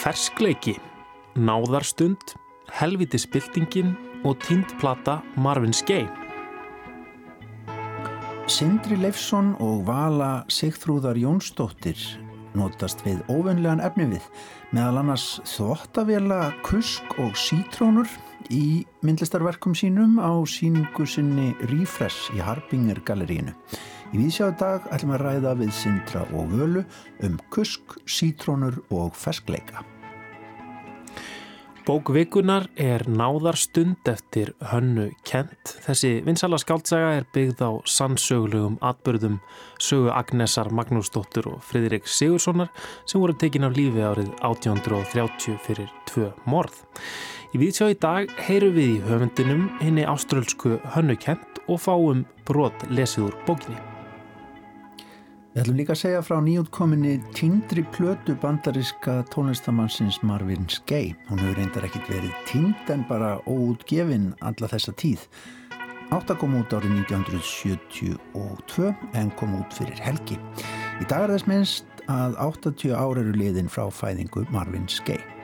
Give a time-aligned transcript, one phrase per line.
[0.00, 0.76] Ferskleiki,
[1.36, 2.34] náðarstund,
[2.76, 6.10] helvitisbyltingin og tíndplata Marvin Gaye.
[8.46, 11.98] Sindri Leifsson og Vala Sigþrúðar Jónsdóttir
[12.56, 14.24] notast við óvenlegan efni við
[14.74, 18.08] meðal annars þvóttavela, kusk og sítrónur
[18.52, 23.54] í myndlistarverkum sínum á síningu sinni Refresh í Harbinger galeríinu.
[24.14, 26.86] Í viðsjáðu dag ætlum að ræða við Sindra og Völu
[27.26, 29.82] um kusk, sítrónur og ferskleika.
[31.86, 35.76] Bókvikunar er náðarstund eftir hönnu kent.
[35.84, 39.38] Þessi vinsala skáldsaga er byggð á sannsögulegum atbyrðum
[39.78, 42.72] sögu Agnesar Magnúsdóttur og Fridrik Sigurssonar
[43.06, 46.82] sem voru tekin af lífi árið 1830 fyrir tvö morð.
[47.54, 52.90] Í viðsjá í dag heyru við í höfundinum henni áströlsku hönnu kent og fáum brot
[52.90, 53.95] lesið úr bókinni.
[55.56, 61.14] Við ætlum líka að segja frá nýjútkominni tíndri plötu bandaríska tónlistamannsins Marvin Gaye.
[61.30, 65.24] Hún hefur reyndar ekkit verið tínd en bara óútgefin alla þessa tíð.
[66.12, 70.36] Átta kom út árið 1972 en kom út fyrir helgi.
[71.00, 75.35] Í dag er þess minnst að 80 ára eru liðin frá fæðingu Marvin Gaye.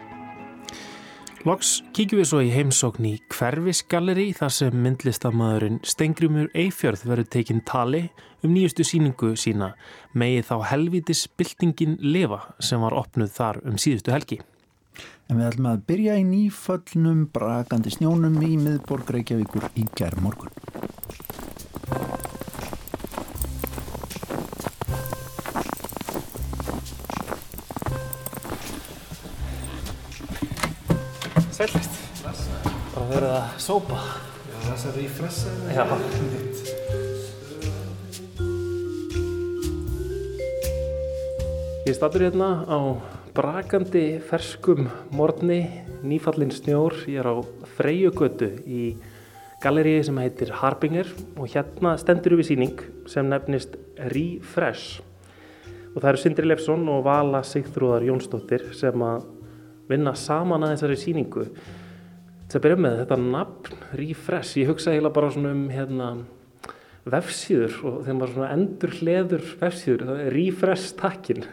[1.43, 7.65] Loks kíkjum við svo í heimsókn í Hverfisgalleri þar sem myndlistamæðurinn Stengrimur Eifjörð verður tekinn
[7.67, 8.05] tali
[8.47, 9.73] um nýjustu síningu sína
[10.15, 14.39] megið þá helvitis byltingin Leva sem var opnuð þar um síðustu helgi.
[15.27, 20.72] En við ætlum að byrja í nýföllnum brakandi snjónum í miðborg Reykjavíkur í gerð morgun.
[33.73, 33.97] Sópa.
[34.53, 35.85] Já, þess að refressa Já.
[41.87, 42.79] Ég statur hérna á
[43.33, 45.63] brakandi ferskum morgni,
[46.05, 46.99] nýfallin snjór.
[47.09, 47.37] Ég er á
[47.79, 48.83] Freyjugötu í
[49.65, 53.79] galleríi sem heitir Harbinger og hérna stendur við síning sem nefnist
[54.13, 55.01] Refresh.
[55.95, 59.31] Og það eru Sindri Leifsson og Vala Sigþrúðar Jónsdóttir sem að
[59.89, 61.49] vinna saman að þessari síningu.
[62.53, 66.09] Til að byrja með þetta nafn Refresh, ég hugsa eiginlega bara svona um hérna,
[67.09, 71.47] vefsíður og þegar maður svona endur hleður vefsíður, það er Refresh takkin.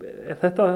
[0.00, 0.68] Er þetta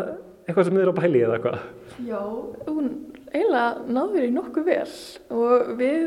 [0.44, 1.64] eitthvað sem þið eru að pæli eða eitthvað?
[2.10, 2.20] Já,
[2.69, 2.92] hún
[3.30, 4.94] eiginlega náður í nokkuð vel
[5.38, 6.04] og við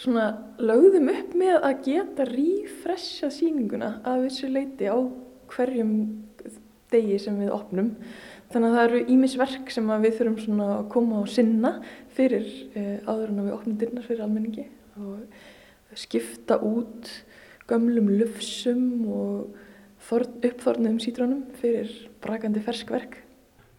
[0.00, 0.28] svona
[0.62, 5.02] lögðum upp með að geta refresha síninguna að vissu leiti á
[5.50, 5.96] hverjum
[6.94, 7.96] degi sem við opnum.
[8.50, 11.74] Þannig að það eru ímisverk sem við þurfum svona að koma og sinna
[12.16, 14.66] fyrir uh, áður en við opnum dyrnar fyrir almenningi
[15.00, 17.10] og skipta út
[17.70, 19.58] gömlum lufsum og
[20.10, 21.90] uppþornum sítrónum fyrir
[22.24, 23.20] brakandi ferskverk.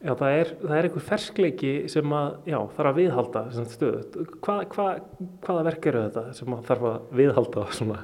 [0.01, 4.15] Já, það er, það er einhver ferskleiki sem að, já, þarf að viðhalda stöðut.
[4.41, 4.85] Hva, hva,
[5.43, 7.97] hvaða verk eru þetta sem að þarf að viðhalda svona,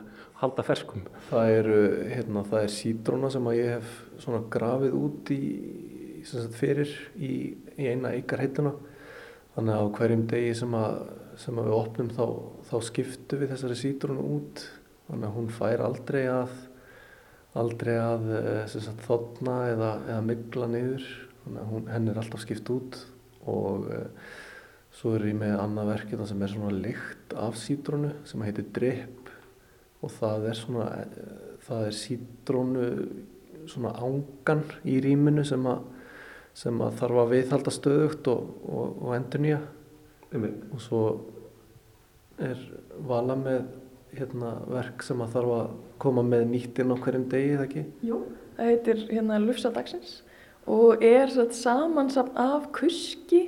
[0.44, 1.07] halda ferskum?
[1.31, 1.79] Það eru,
[2.11, 5.41] hérna, það er sítróna sem að ég hef svona grafið út í
[6.25, 7.33] sagt, fyrir í,
[7.78, 8.73] í eina ykkar heituna
[9.57, 10.97] þannig að á hverjum degi sem að,
[11.41, 12.25] sem að við opnum þá,
[12.69, 14.66] þá skiptu við þessari sítrunu út.
[15.07, 16.57] Þannig að hún fær aldrei að
[17.57, 18.27] aldrei að
[18.69, 21.07] sagt, þotna eða, eða mygla niður.
[21.44, 23.00] Þannig að hún, henn er alltaf skipt út
[23.47, 24.01] og e,
[24.94, 29.31] svo er ég með annað verkefna sem er svona lykt af sítrunu sem heitir drip.
[30.06, 31.27] Og það er svona e,
[31.66, 32.88] það er sítrónu
[33.67, 35.85] svona ángan í rýminu sem að
[36.57, 39.59] sem að þarf að viðhalda stöðugt og, og, og endur nýja
[40.38, 41.01] og svo
[42.44, 42.59] er
[43.07, 43.68] vala með
[44.18, 47.84] hérna, verk sem að þarf að koma með nýtt inn á hverjum degi, eða ekki?
[48.07, 48.22] Jú,
[48.57, 50.22] það heitir hérna Lufsadagsins
[50.68, 53.47] og er samansapn af kuski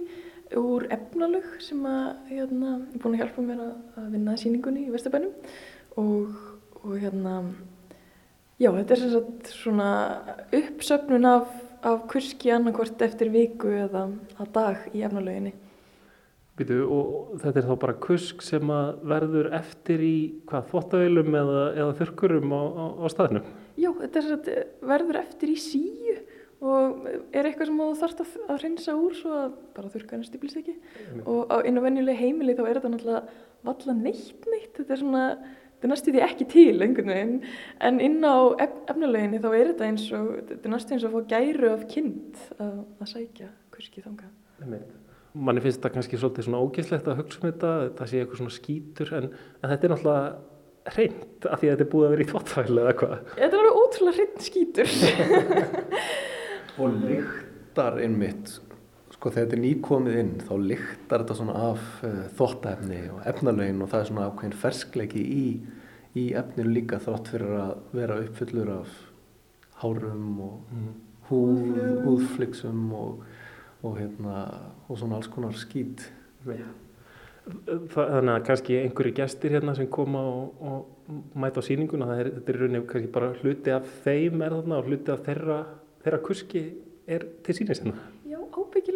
[0.57, 4.93] úr efnalög sem að hérna, er búin að hjálpa mér að, að vinna síningunni í
[4.93, 5.33] Vesturbænum
[5.99, 6.37] og,
[6.81, 7.35] og hérna
[8.59, 9.89] já, þetta er sagt, svona
[10.55, 11.51] uppsöfnun af,
[11.85, 14.07] af kuski annarkvort eftir viku eða
[14.39, 15.53] að dag í efnalöginni.
[16.59, 20.15] Býtu, og þetta er þá bara kusk sem að verður eftir í
[20.49, 23.45] hvað, þvóttaveilum eða, eða þurkurum á, á, á staðnum?
[23.79, 24.49] Já, þetta sagt,
[24.91, 26.17] verður eftir í síu
[26.59, 30.59] og er eitthvað sem þú þarfst að, að hreinsa úr svo að bara þurrkarinn stiplist
[30.59, 30.75] ekki.
[31.23, 33.21] Og á, inn á venjuleg heimili þá er þetta náttúrulega
[33.69, 34.73] valla neitt neitt.
[34.75, 35.23] Þetta er svona,
[35.79, 37.35] þetta er næstu því ekki til einhvern veginn,
[37.87, 41.09] en inn á ef, efnuleginni þá er þetta eins og þetta er næstu eins og
[41.09, 44.31] að fá gæru af kind að, að sækja kurski þanga
[45.39, 48.55] Manni finnst þetta kannski svolítið svona ógæslegt að hugsa um þetta, þetta sé eitthvað svona
[48.55, 49.27] skítur en,
[49.61, 52.81] en þetta er náttúrulega hreint af því að þetta er búið að vera í þvóttvæli
[52.81, 53.19] eða hvað?
[53.35, 54.95] Þetta er alveg ótrúlega hreint skítur.
[56.79, 58.57] Og lykt lyktar einmitt
[59.19, 63.83] sko þegar þetta er nýkomið inn þá lyktar þetta svona af uh, þóttaefni og efnalögin
[63.83, 65.45] og það er svona ákveðin ferskleiki í,
[66.15, 68.97] í efninu líka þrátt fyrir að vera uppfullur af
[69.83, 70.93] hárum og Mm.
[71.29, 71.75] húð,
[72.07, 73.19] húðflixum og,
[73.83, 74.39] og, hérna,
[74.89, 76.07] og svona alls konar skít.
[77.45, 82.19] Það- Þannig að kannski einhverju gestir hérna sem koma og, og mæta á sýninguna, það
[82.23, 85.59] er, þetta er rauninni kannski bara hluti af þeim er þarna og hluti af þeirra,
[86.03, 86.63] þeirra kurski
[87.09, 87.81] er til sýnis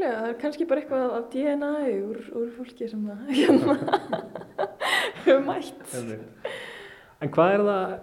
[0.03, 0.21] ábyggilega.
[0.21, 1.73] Það er kannski bara eitthvað af DNA
[2.03, 3.75] úr, úr fólki sem að hérna
[5.23, 5.93] hefur mætt.
[7.21, 7.93] En hvað er það,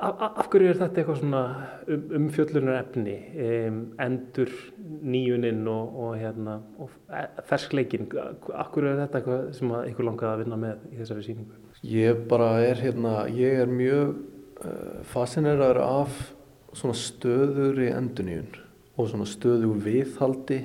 [0.00, 1.42] af, af hverju er þetta eitthvað svona
[1.86, 3.16] um, umfjöllunar efni,
[3.46, 4.52] um, endur
[5.02, 6.92] nýjuninn og, og, hérna, og
[7.48, 8.08] ferskleikin,
[8.54, 11.58] af hverju er þetta eitthvað sem að ykkur langaði að vinna með í þessari sýningu?
[11.82, 14.14] Ég bara er hérna, ég er mjög
[14.64, 16.20] uh, fascineraður af
[16.72, 18.54] svona stöður í enduníun
[18.96, 20.62] og svona stöður viðhaldi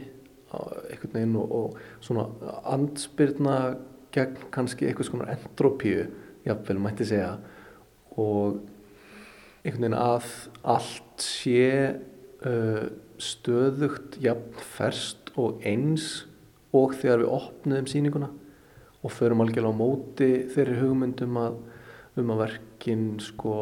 [0.54, 2.28] einhvern veginn og, og svona
[2.72, 3.58] andspyrna
[4.16, 6.08] gegn kannski eitthvað svona entropíu,
[6.48, 7.36] jafnvel mætti segja.
[8.18, 8.62] Og
[9.64, 10.32] einhvern veginn að
[10.76, 11.68] allt sé
[12.48, 16.28] uh, stöðugt jafn ferst og eins
[16.76, 18.30] og þegar við opnuðum sýninguna
[19.04, 21.58] og förum algjörlega á móti þeirri hugmyndum að,
[22.20, 23.56] um að verkin sko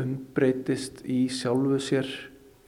[0.00, 2.08] umbreytist í sjálfu sér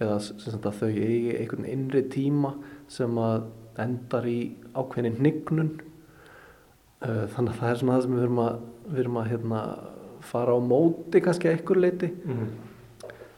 [0.02, 2.54] eða sem sagt að þau eigi einhvern innri tíma
[2.92, 3.48] sem að
[3.84, 4.38] endar í
[4.74, 5.72] ákveðin hnignun.
[7.04, 9.62] Uh, þannig að það er svona það sem við erum að, við erum að hérna,
[10.24, 12.46] fara á móti kannski að einhver leiti Mm.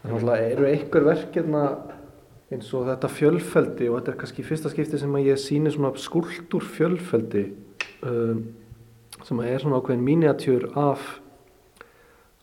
[0.07, 1.63] Þannig að eru einhver verk hérna
[2.53, 5.91] eins og þetta fjölfeldi og þetta er kannski fyrsta skipti sem að ég sýni svona
[5.99, 7.43] skúltúr fjölfeldi
[8.07, 8.45] um,
[9.27, 11.09] sem að er svona ákveðin miniatjur af,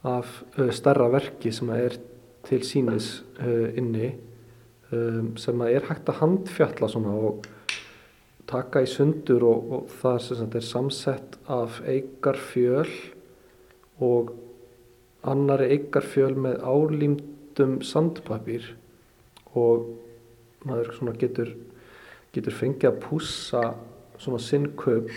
[0.04, 1.98] af uh, starra verki sem að er
[2.50, 4.12] til sínis uh, inni
[4.94, 7.50] um, sem er hægt að handfjalla svona og
[8.50, 12.90] taka í sundur og, og það sagt er samsett af eikar fjöl
[14.04, 14.34] og
[15.24, 18.74] annari eikar fjöl með álímdum sandpapír
[19.54, 19.88] og
[20.68, 21.54] maður svona getur,
[22.36, 23.64] getur fengið að pússa
[24.20, 25.10] svona sinn kaup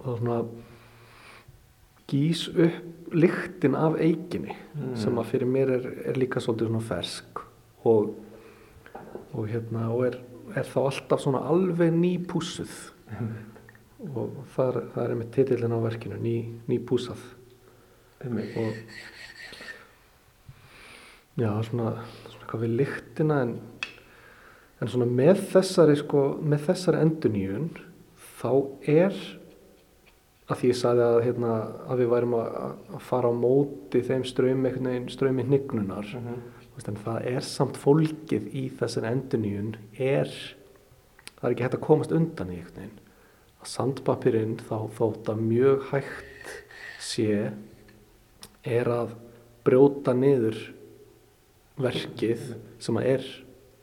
[0.00, 0.42] og svona
[2.10, 4.94] gís upp lyktin af eikinni Mm.
[4.96, 7.40] sem að fyrir mér er, er líka svolítið svona fersk
[7.84, 8.12] og,
[9.34, 10.16] og hérna og er,
[10.54, 12.76] er þá alltaf svona alveg nýpússuð
[14.14, 16.36] og það er, það er með titillin á verkinu ný,
[16.70, 17.18] nýpússað
[18.22, 18.54] Einmitt.
[18.56, 18.72] og
[21.40, 21.90] já, svona,
[22.28, 23.52] svona eitthvað við lyktina en,
[24.80, 27.68] en svona með þessari sko, með þessari endurnýjun
[28.40, 28.50] þá
[28.94, 29.18] er
[30.50, 31.50] að því ég sagði að, hérna,
[31.86, 32.56] að við værum að,
[32.96, 34.72] að fara á móti þeim strömi,
[35.12, 36.40] strömi hnignunar Mhm.
[36.70, 40.28] Þú veist, en það er samt fólkið í þessari endurnýjun er
[41.40, 42.98] það er ekki hægt að komast undan í einhvern veginn.
[43.60, 46.52] Að sandpapirinn þá þótt að mjög hægt
[47.00, 47.50] sé
[48.64, 49.16] er að
[49.64, 50.56] brjóta niður
[51.80, 53.26] verkið sem að er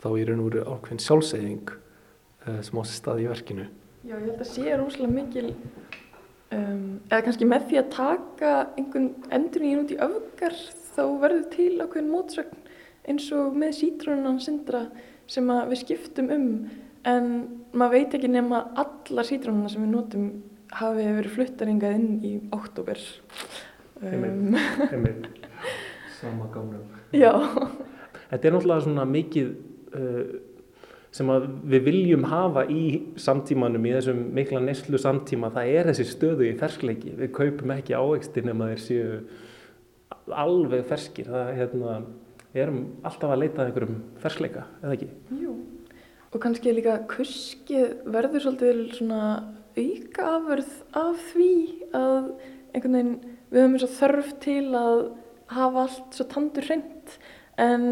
[0.02, 3.68] þá í raun og veru ákveðin sjálfseyðing uh, sem á sér stað í verkinu.
[4.08, 5.48] Já, ég held að sé rosalega mikil
[6.56, 10.58] um, eða kannski með því að taka einhvern endurinn út í öfgar
[10.96, 12.66] þá verður til ákveðin mótsögn
[13.08, 14.88] eins og með sítrónunan sindra
[15.32, 16.48] sem að við skiptum um.
[17.08, 17.28] En
[17.78, 20.30] maður veit ekki nema allar sítrónuna sem við notum
[20.76, 23.00] hafi verið fluttar hingað inn í oktober
[24.02, 24.58] um,
[24.90, 25.30] Einmitt.
[26.20, 26.82] Sama gamla.
[27.16, 27.32] Já,
[28.28, 29.52] Þetta er náttúrulega svona mikið
[29.96, 30.24] uh,
[31.16, 31.30] sem
[31.72, 32.84] við viljum hafa í
[33.20, 37.16] samtímanum, í þessum mikla neslu samtíma, það er þessi stöðu í ferskleiki.
[37.18, 39.18] Við kaupum ekki ávextir nema þeir séu
[40.36, 41.32] alveg ferskir.
[41.32, 41.98] Það hérna,
[42.58, 45.12] erum alltaf að leita að einhverjum ferskleika, eða ekki?
[45.42, 45.58] jú
[46.34, 49.22] og kannski líka kuskið verður svolítið svona
[49.78, 51.52] auka afurð af því
[51.96, 52.30] að
[52.76, 53.14] einhvern veginn
[53.48, 55.04] við höfum eins og þörf til að
[55.54, 57.16] hafa allt svo tandur hreint
[57.62, 57.88] en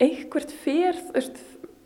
[0.00, 0.78] einhvert þú
[1.14, 1.42] veist,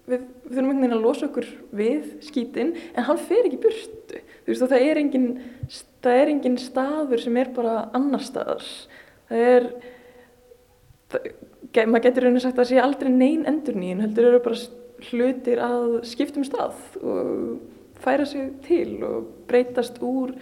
[0.08, 4.22] við, við þurfum einhvern veginn að losa okkur við skítinn en hann fer ekki burtu
[4.46, 5.28] veist það er engin
[6.02, 8.68] það er engin staður sem er bara annar staðar
[9.30, 9.68] það er
[11.12, 11.28] það,
[11.86, 14.64] maður getur raunin sagt að það sé aldrei nein endur nýjum heldur eru bara
[15.10, 20.34] hlutir að skiptum stað og færa sig til og breytast úr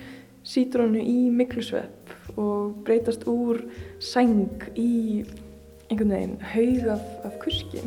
[0.46, 3.60] sítrónu í miklusvepp og breytast úr
[4.00, 5.24] sæng í
[5.90, 7.84] einhvern veginn haug af, af kurski.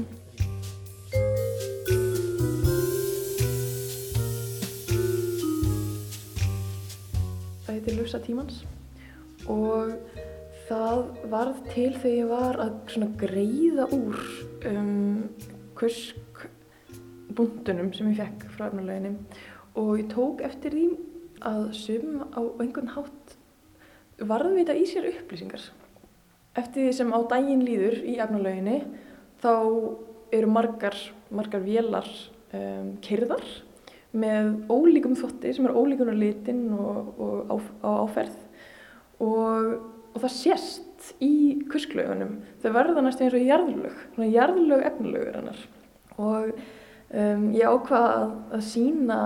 [7.63, 8.63] Það heitir Lusa tímans.
[9.51, 9.91] Og
[10.63, 12.77] Það varð til þegar ég var að
[13.19, 14.15] greiða úr
[14.69, 15.25] um,
[15.75, 19.11] kuskbúndunum sem ég fekk frá efnuleginni
[19.75, 20.85] og ég tók eftir því
[21.43, 23.35] að sum á einhvern hátt
[24.23, 25.59] varðvita í sér upplýsingar.
[26.55, 28.79] Eftir því sem á daginn líður í efnuleginni
[29.43, 29.51] þá
[30.33, 30.95] eru margar,
[31.27, 32.07] margar vélar
[32.55, 33.43] um, keirðar
[34.13, 38.35] með ólíkum þotti sem er ólíkunar litinn og, og á, á áferð.
[39.23, 39.71] Og,
[40.13, 41.33] og það sést í
[41.71, 42.37] kusklaugunum.
[42.61, 45.65] Þau verða næstu eins og jarðlög, svona jarðlög efnulögur hennar.
[46.17, 49.19] Og um, ég ákvaða að, að sína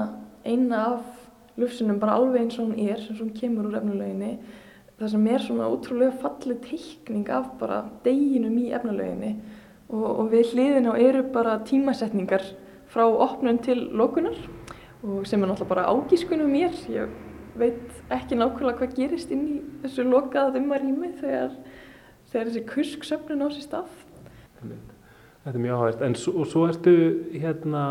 [0.48, 4.38] eina af lufsunum bara alveg eins og hún er, eins og hún kemur úr efnulöginni
[4.98, 9.34] það sem er svona útrúlega fallið teikning af bara deginum í efnulöginni
[9.90, 12.46] og, og við hliðin á eru bara tímasetningar
[12.94, 14.38] frá opnun til lókunar
[15.04, 16.76] og sem er náttúrulega bara ágískunum mér.
[16.90, 17.16] Ég
[17.58, 21.56] veit ekki nákvæmlega hvað gerist inn í þessu lokaða þumma rými þegar,
[22.32, 23.98] þegar þessi kusksöfnun á sér stað.
[24.62, 26.06] Þetta er mjög áhægt.
[26.06, 26.94] En svo, svo ertu
[27.34, 27.84] hérna,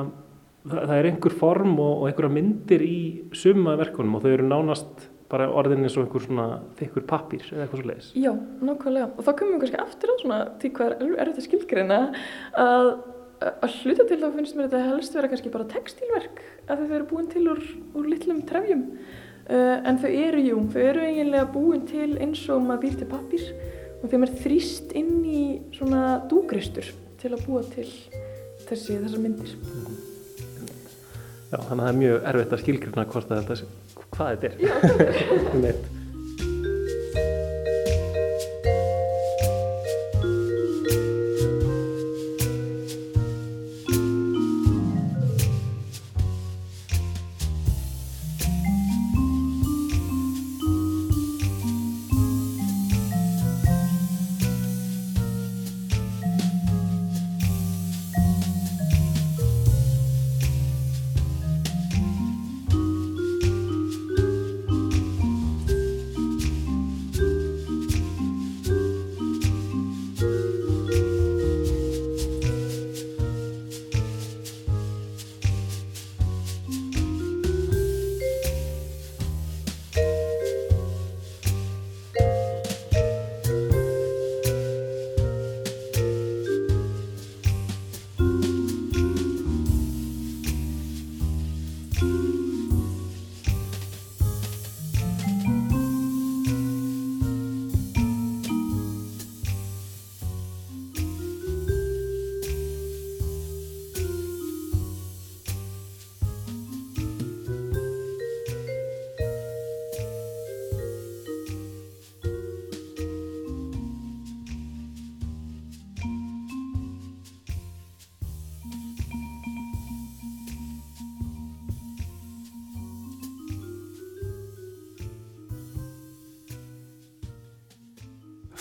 [0.67, 2.99] það, það er einhver form og, og einhverja myndir í
[3.37, 6.47] suma verkunum og þau eru nánast bara orðin eins og einhver svona
[6.79, 8.11] þykkur pappir eða eitthvað svo leiðis.
[8.15, 8.31] Já,
[8.63, 9.09] nákvæmlega.
[9.17, 12.01] Og þá komum við kannski aftur á svona því hvað er erfitt að skilgreina
[12.63, 12.91] að
[13.41, 17.09] að hluta til þá finnst mér þetta helst vera kannski bara textilverk að þau eru
[17.11, 17.63] búin til úr,
[17.97, 18.85] úr litlum trefjum.
[19.47, 23.11] Uh, en þau eru, jú, þau eru eiginlega búin til eins og maður býr til
[23.11, 23.45] pappir
[24.01, 25.43] og þeim er þrýst inn í
[25.77, 26.89] svona dúgristur
[27.21, 27.87] til að búa til
[28.67, 29.53] þessi, þessar myndir.
[31.47, 34.59] Já, þannig að það er mjög erfitt að skilgruna hvort að þetta, hvað þetta er.
[34.67, 35.77] Já,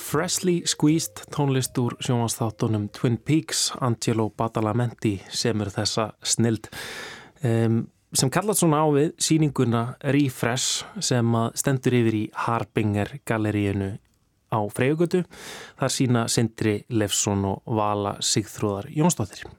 [0.05, 6.69] Freshly Squeezed tónlist úr sjónastáttunum Twin Peaks, Angelo Badalamenti sem er þessa snild
[7.41, 7.79] um,
[8.13, 9.81] sem kallat svona á við síninguna
[10.13, 13.95] Refresh sem stendur yfir í Harbinger galleríinu
[14.53, 15.24] á Freyugötu
[15.79, 19.50] þar sína Sindri Lefsson og Vala Sigþróðar Jónsdóttir.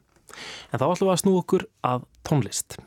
[0.71, 2.79] En þá ætlum við að snú okkur að tónlist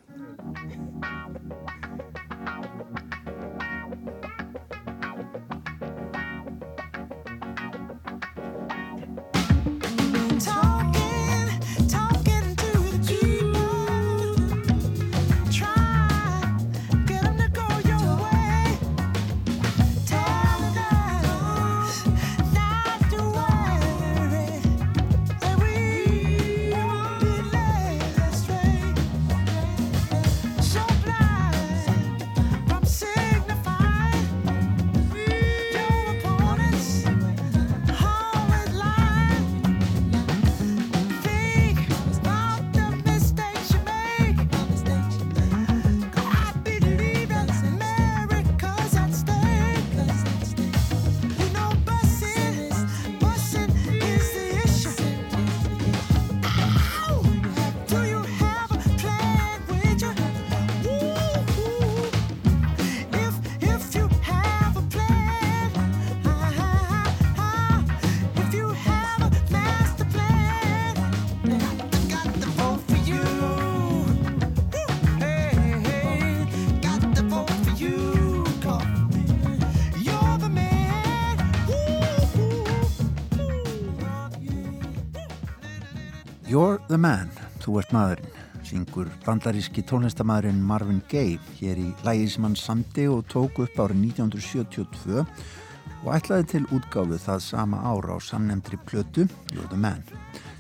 [86.50, 87.28] You're the man,
[87.62, 93.28] þú ert maðurinn, syngur bandaríski tónlistamæðurinn Marvin Gaye hér í lægi sem hann samdi og
[93.30, 99.70] tók upp árið 1972 og ætlaði til útgáfu það sama ára á samnemndri plötu You're
[99.70, 100.02] the man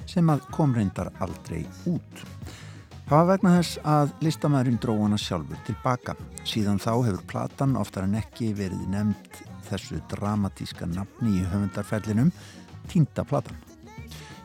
[0.05, 2.21] sem að kom reyndar aldrei út.
[3.09, 6.13] Það var vegna þess að listamæðurinn dró hana sjálfur tilbaka.
[6.45, 9.41] Síðan þá hefur platan oftar en ekki verið nefnd
[9.71, 12.29] þessu dramatíska nafni í höfundarferlinum
[12.89, 13.68] Týnda platan.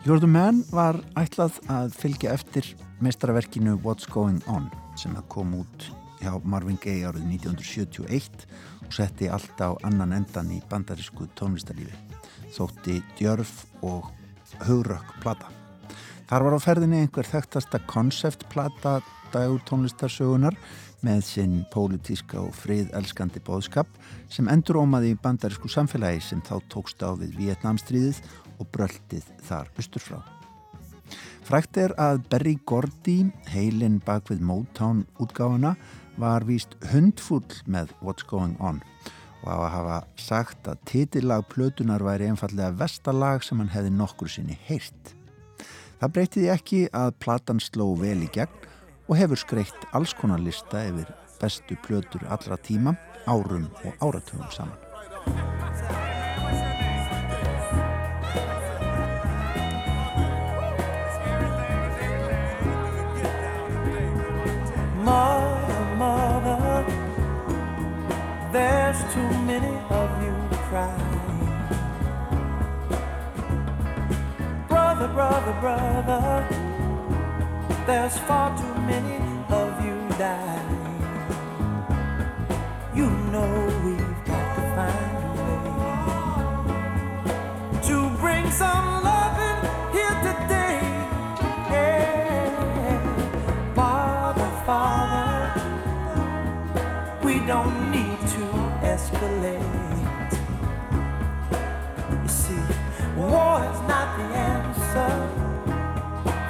[0.04, 2.66] You're the Man var ætlað að fylgja eftir
[3.00, 4.66] meistaraverkinu What's Going On
[5.00, 5.86] sem kom út
[6.18, 8.44] hjá Marvin Gaye árið 1971
[8.84, 11.96] og setti allt á annan endan í bandarísku tónlistarlífi.
[12.52, 14.12] Þótti djörf og
[14.68, 15.48] hugrökk plata.
[16.28, 18.98] Þar var á ferðinni einhver þekktasta konceptplata
[19.32, 20.60] dagur tónlistarsögunar
[21.04, 23.88] með sinn pólitíska og friðelskandi bóðskap
[24.32, 28.20] sem endur ómaði í bandarísku samfélagi sem þá tókst á við Vietnamstríðið
[28.58, 30.22] og bröldið þar austurfrá.
[31.44, 33.18] Frækt er að Berry Gordy,
[33.52, 35.74] heilin bak við Motown útgáfuna,
[36.16, 38.80] var víst hundfull með What's Going On
[39.44, 44.30] og á að hafa sagt að titillag plötunar væri einfallega vestalag sem hann hefði nokkur
[44.32, 45.12] sinni heyrt.
[46.00, 48.64] Það breytiði ekki að platan sló vel í gegn
[49.04, 52.96] og hefur skreitt alls konar lista yfir bestu plötur allra tíma,
[53.28, 54.80] árum og áratugum saman.
[75.24, 76.46] Brother, brother,
[77.86, 79.16] there's far too many
[79.48, 81.00] of you dying.
[82.94, 83.50] You know
[83.86, 85.32] we've got to find a
[85.80, 86.00] way
[87.88, 89.60] to bring some loving
[89.94, 90.80] here today.
[91.72, 93.00] Yeah.
[93.74, 95.62] Father, Father,
[97.24, 98.44] we don't need to
[98.92, 99.73] escalate.
[104.94, 105.16] Answer,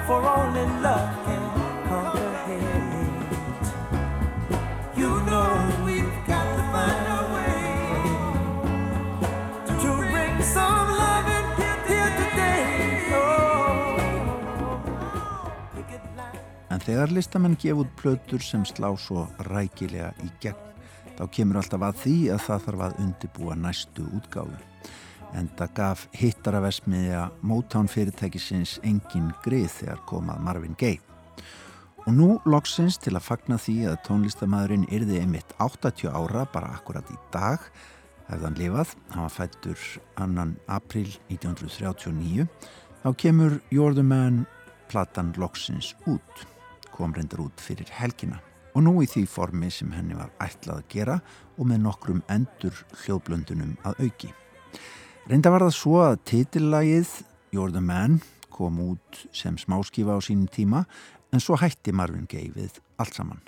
[0.05, 1.43] for only love can
[2.45, 3.67] hate.
[4.97, 5.49] You know
[5.85, 7.57] we've got to find a way
[9.81, 11.47] to bring some loving
[11.87, 12.63] here today.
[13.13, 13.97] Oh.
[16.69, 20.61] En þegar listamenn gefa út plötur sem slá svo rækilega í gegn,
[21.17, 24.74] þá kemur alltaf að því að það þarf að undibúa næstu útgáfu.
[25.35, 31.01] En það gaf hittarafesmiðja Motown fyrirtækisins engin grið þegar komað Marvin Gaye.
[32.05, 37.09] Og nú loksins til að fagna því að tónlistamæðurinn yrði einmitt 80 ára bara akkurat
[37.11, 37.65] í dag
[38.29, 39.85] hefðan lifað, hann var fættur
[40.21, 42.47] annan april 1939
[43.03, 44.45] þá kemur You're the Man
[44.89, 46.45] platan loksins út
[46.95, 48.39] kom reyndar út fyrir helgina
[48.75, 51.19] og nú í því formi sem henni var ætlað að gera
[51.55, 54.31] og með nokkrum endur hljóðblöndunum að auki.
[55.25, 57.11] Reynda var það svo að titillagið
[57.49, 58.19] You're the Man
[58.53, 60.83] kom út sem smáskifa á sínum tíma
[61.33, 63.39] en svo hætti Marvin Gaye við allt saman.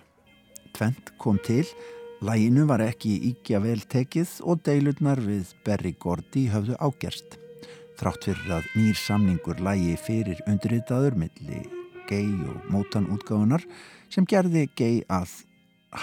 [0.74, 1.68] Tvent kom til,
[2.26, 7.38] læginu var ekki íkja vel tekið og deilurnar við Berry Gordy höfðu ágerst.
[8.02, 11.62] Þrátt fyrir að nýr samningur lægi fyrir undirritaður milli
[12.10, 13.62] Gaye og Motown útgáfunar
[14.10, 15.44] sem gerði Gaye að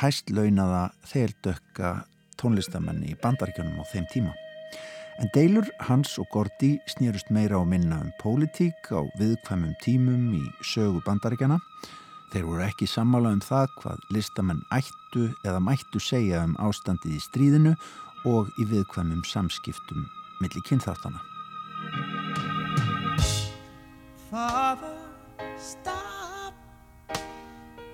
[0.05, 1.97] hæst launaða þeildökka
[2.39, 4.39] tónlistamenni í bandaríkjunum á þeim tíma.
[5.23, 10.43] En deilur hans og Gordy snýrust meira og minna um pólitík á viðkvæmum tímum í
[10.67, 11.61] sögu bandaríkjana.
[12.33, 17.23] Þeir voru ekki sammála um það hvað listamenn ættu eða mættu segja um ástandið í
[17.23, 17.77] stríðinu
[18.27, 20.09] og í viðkvæmum samskiptum
[20.43, 21.23] milli kynþáttana.
[24.31, 24.99] Father,
[25.59, 26.55] stop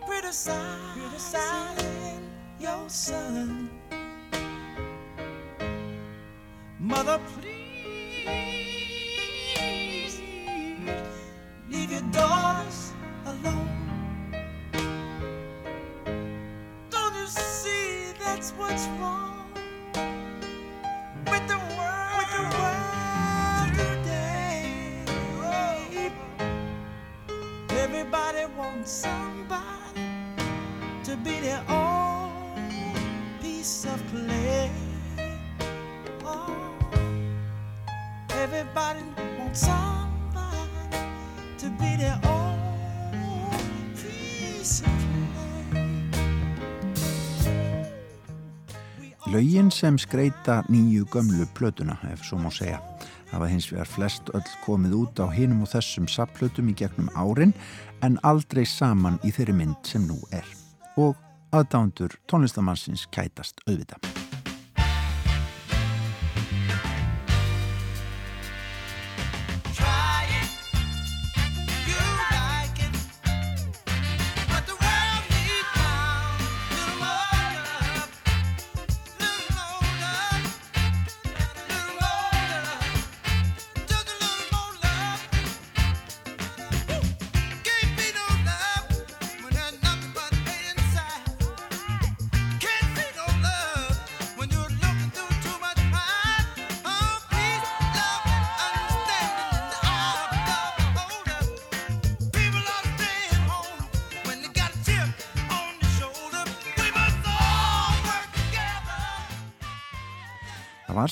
[0.07, 2.25] criticizing
[2.59, 3.80] your son.
[6.91, 7.55] Mother, please
[11.71, 12.93] leave your daughters
[13.27, 14.35] alone.
[16.91, 19.47] Don't you see that's what's wrong
[21.31, 22.27] with the world,
[23.79, 25.05] today?
[27.71, 30.11] Everybody wants somebody
[31.05, 32.73] to be their own
[33.41, 34.90] piece of clay.
[38.41, 39.05] Everybody
[39.39, 40.97] wants somebody
[41.59, 45.11] to be their own piece of
[49.27, 52.81] Laugin sem skreita nýju gömlu plötuna, ef svo má segja.
[53.31, 57.13] Það var hins vegar flest öll komið út á hinum og þessum sapplötum í gegnum
[57.15, 57.53] árin
[58.03, 60.49] en aldrei saman í þeirri mynd sem nú er.
[60.97, 61.15] Og
[61.55, 64.01] aðdándur tónlistamannsins kætast auðvita.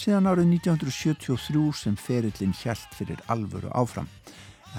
[0.08, 4.06] Síðan árið 1973 sem ferillin hjælt fyrir alvöru áfram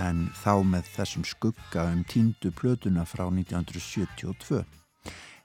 [0.01, 4.63] en þá með þessum skugga um tíndu plötuna frá 1972.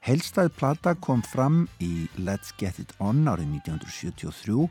[0.04, 4.70] Heilstæð plata kom fram í Let's Get It On árið 1973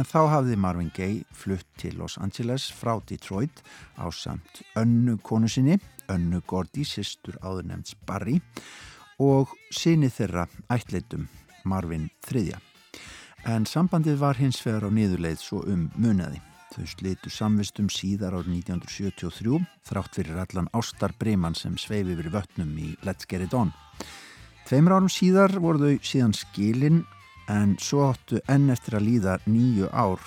[0.00, 3.62] en þá hafði Marvin Gaye flutt til Los Angeles frá Detroit
[4.02, 5.78] á samt önnu konu sinni,
[6.10, 8.40] önnu Gordy, sýstur áðurnemns Barry
[9.22, 11.28] og síni þeirra ætleitum
[11.62, 12.69] Marvin III
[13.48, 16.40] en sambandið var hins vegar á niðurleið svo um munaði.
[16.70, 22.70] Þau slitu samvistum síðar árið 1973 þrátt fyrir allan Ástar Breimann sem sveifi yfir vötnum
[22.78, 23.72] í Let's Get It On.
[24.68, 27.02] Tveimur árum síðar voru þau síðan skilin
[27.50, 30.22] en svo áttu enn eftir að líða nýju ár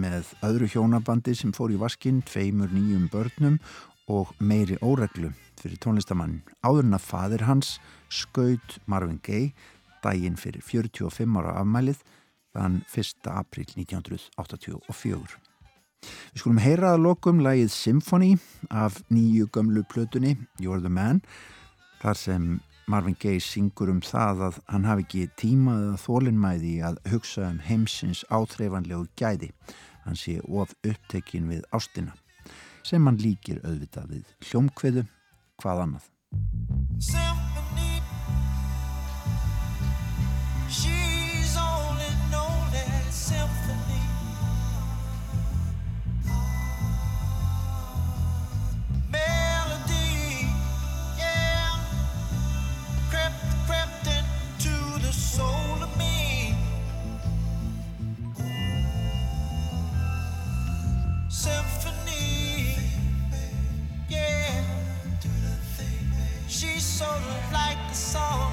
[0.00, 3.58] með öðru hjónabandi sem fór í vaskinn, tveimur nýjum börnum
[4.10, 6.40] og meiri óreglu fyrir tónlistamann.
[6.62, 9.50] Áður en að fadir hans skaut Marvin Gaye
[10.04, 12.00] daginn fyrir 45 ára afmælið
[12.56, 13.28] þann 1.
[13.30, 15.38] april 1984.
[16.00, 18.32] Við skulum heyra að lokum lægið Symphony
[18.72, 21.20] af nýju gömlu plötunni You're the Man
[22.00, 22.48] þar sem
[22.90, 27.60] Marvin Gaye syngur um það að hann hafi ekki tímaðið að þólinnmæði að hugsa um
[27.62, 29.52] heimsins áþreifanlegu gæði.
[30.06, 32.16] Hann sé of upptekinn við ástina
[32.82, 35.04] sem hann líkir auðvitað við hljómkveðu
[35.60, 36.08] hvað annað.
[36.98, 37.90] Symphony
[40.70, 41.09] She
[67.00, 68.49] sort of like a song.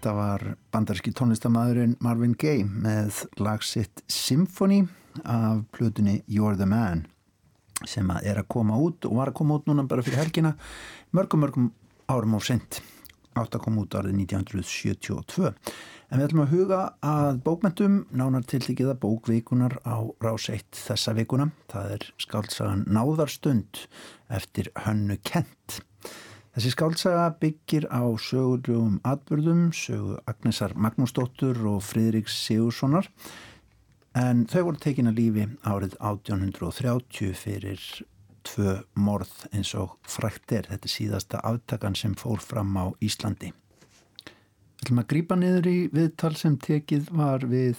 [0.00, 4.78] Þetta var bandarski tónlistamæðurinn Marvin Gaye með lagsitt Symphony
[5.28, 7.02] af plutunni You're the Man
[7.84, 10.54] sem að er að koma út og var að koma út núna bara fyrir helgina
[11.12, 11.66] mörgum mörgum
[12.08, 12.80] árum á sent
[13.36, 18.96] átt að koma út árið 1972 en við ætlum að huga að bókmentum nánar tiltíkiða
[19.04, 21.50] bókvíkunar á rás 1 þessa vikuna.
[21.68, 23.84] Það er skáltsagan Náðarstund
[24.32, 25.82] eftir Hönnu Kent
[26.50, 33.06] Þessi skáltsaga byggir á sögulegum atbyrðum, sögu Agnesar Magnúsdóttur og Fridriks Sigurssonar
[34.18, 37.84] en þau voru tekin að lífi árið 1830 fyrir
[38.42, 40.66] tvö morð eins og frækt er.
[40.72, 43.52] Þetta síðasta aftakan sem fór fram á Íslandi.
[44.82, 47.78] Ætlum að grýpa niður í viðtal sem tekið var við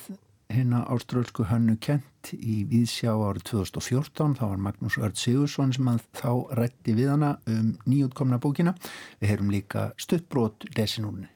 [0.51, 6.05] hérna áströlsku hönnu kent í Víðsjá árið 2014 þá var Magnús Örd Sigursson sem að
[6.17, 8.75] þá rætti við hana um nýjútkomna bókina.
[9.19, 11.29] Við heyrum líka stuttbrót lesinúrni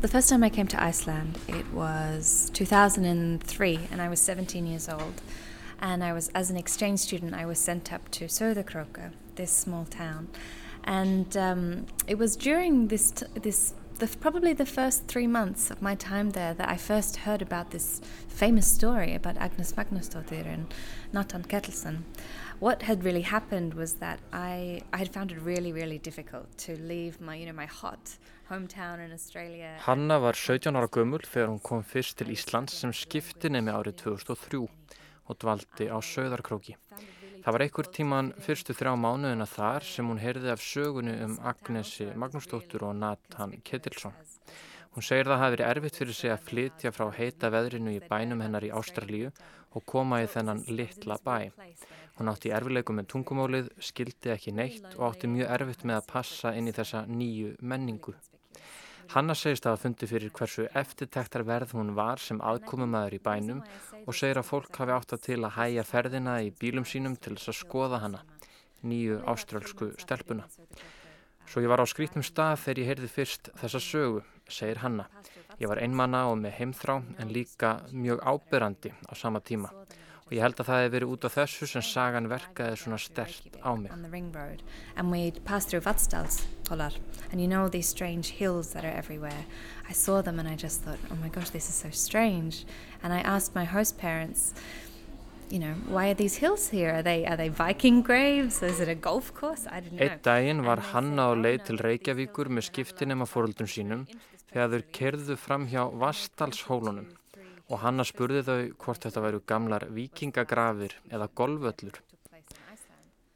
[0.00, 4.88] The first time I came to Iceland it was 2003 and I was 17 years
[4.88, 5.22] old.
[5.80, 9.84] And I was as an exchange student I was sent up to Söderkroka this small
[9.84, 10.28] town.
[10.84, 15.94] And um, it was during this this the, probably the first three months of my
[15.94, 20.74] time there that I first heard about this famous story about Agnes Magnusdóttir and
[21.12, 21.98] Nathan Kettleson.
[22.58, 26.76] What had really happened was that I, I had found it really, really difficult to
[26.78, 28.18] leave my, you know, my hot
[28.50, 29.76] hometown in Australia.
[29.86, 34.02] Hanna var 17 ára gömul þegar hún kom fyrst til Íslands sem skipti nemi árið
[34.02, 34.66] 2003
[35.30, 36.74] og dvaldi á Söðarkróki.
[37.42, 42.06] Það var einhver tíman fyrstu þrjá mánuðina þar sem hún heyrði af sögunu um Agnesi
[42.14, 44.14] Magnúsdóttur og Nathan Ketilsson.
[44.94, 48.44] Hún segir það hafi verið erfitt fyrir sig að flytja frá heita veðrinu í bænum
[48.44, 49.32] hennar í Ástralíu
[49.74, 51.50] og koma í þennan litla bæ.
[52.20, 56.54] Hún átti erfileikum með tungumólið, skildi ekki neitt og átti mjög erfitt með að passa
[56.54, 58.14] inn í þessa nýju menningu.
[59.12, 63.58] Hanna segist að hafa fundið fyrir hversu eftirtektar verð hún var sem aðkomumæður í bænum
[64.06, 67.34] og segir að fólk hafi átt að til að hæja ferðina í bílum sínum til
[67.36, 68.22] þess að skoða hana,
[68.80, 70.48] nýju ástrálsku stelpuna.
[71.44, 75.10] Svo ég var á skrítnum stað þegar ég heyrði fyrst þessa sögu, segir Hanna.
[75.60, 79.74] Ég var einmanna og með heimþrá en líka mjög ábyrrandi á sama tíma
[80.32, 83.56] og ég held að það hefði verið út á þessu sem sagan verkaði svona stert
[83.60, 83.92] á mig.
[84.96, 86.96] And we passed through Vatsdalshollar
[87.30, 89.44] and you know these strange hills that are everywhere.
[89.88, 92.64] I saw them and I just thought, oh my gosh, this is so strange.
[93.02, 94.54] And I asked my host parents,
[95.50, 96.94] you know, why are these hills here?
[96.94, 98.62] Are they, are they Viking graves?
[98.62, 99.66] Is it a golf course?
[99.70, 100.06] I didn't know.
[100.06, 104.06] Eitt daginn var Hanna á leið til Reykjavíkur með skiptinema fóröldum sínum
[104.48, 107.12] þegar þau kerðu fram hjá Vastalshólunum
[107.72, 112.00] og Hanna spurði þau hvort þetta væru gamlar vikingagrafir eða golvöllur.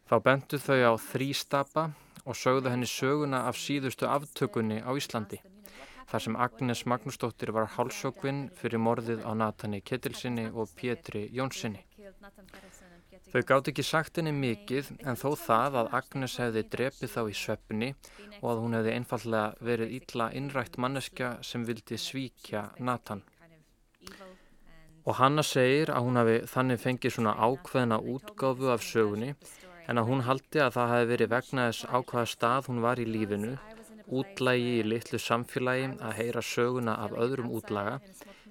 [0.06, 1.86] Þá bentu þau á þrýstapa
[2.26, 5.40] og sögðu henni söguna af síðustu aftökunni á Íslandi,
[6.10, 11.82] þar sem Agnes Magnúsdóttir var hálsökvinn fyrir morðið á Natani Ketilsinni og Pétri Jónssoni.
[13.32, 17.34] Þau gátt ekki sagt henni mikið en þó það að Agnes hefði drepið þá í
[17.40, 17.88] sveppni
[18.40, 23.24] og að hún hefði einfallega verið ítla innrætt manneska sem vildi svíkja Natan.
[25.06, 29.34] Og Hanna segir að hún hafi þannig fengið svona ákveðna útgáfu af sögunni
[29.86, 33.04] en að hún haldi að það hafi verið vegna þess ákveða stað hún var í
[33.06, 33.52] lífinu,
[34.10, 38.00] útlægi í litlu samfélagi að heyra söguna af öðrum útlaga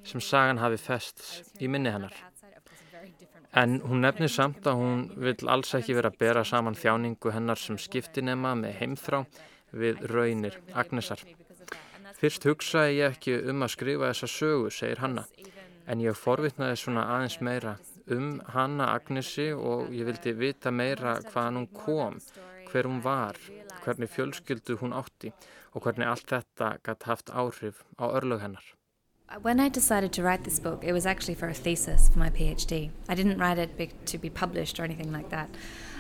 [0.07, 1.25] sem sagan hafi fest
[1.59, 2.15] í minni hennar.
[3.55, 7.59] En hún nefnir samt að hún vil alls ekki vera að bera saman þjáningu hennar
[7.59, 9.25] sem skiptinema með heimþrá
[9.75, 11.19] við raunir Agnesar.
[12.15, 15.25] Fyrst hugsaði ég ekki um að skrifa þessa sögu, segir Hanna
[15.87, 17.75] en ég forvitnaði svona aðeins meira
[18.11, 22.19] um hanna Agnesi og ég vildi vita meira hvaðan hún kom,
[22.69, 23.39] hver hún var,
[23.83, 25.33] hvernig fjölskyldu hún átti
[25.73, 28.65] og hvernig allt þetta gætt haft áhrif á örlög hennar.
[29.41, 32.29] When I decided to write this book, it was actually for a thesis for my
[32.29, 32.91] PhD.
[33.09, 35.49] I didn't write it be to be published or anything like that.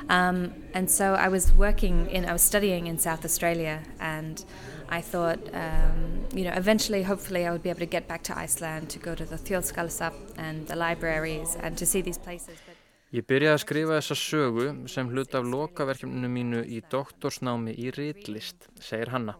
[0.09, 4.45] Um, and so I was working in, I was studying in South Australia and
[4.89, 8.37] I thought, um, you know, eventually, hopefully, I would be able to get back to
[8.37, 12.59] Iceland to go to the Þjóðskálsafn and the libraries and to see these places.
[12.65, 12.75] But
[13.15, 18.67] Ég byrjaði að skrifa þessa sögu sem hlut af lokaverkjumnu mínu í doktorsnámi í Rítlist,
[18.81, 19.37] segir Hanna.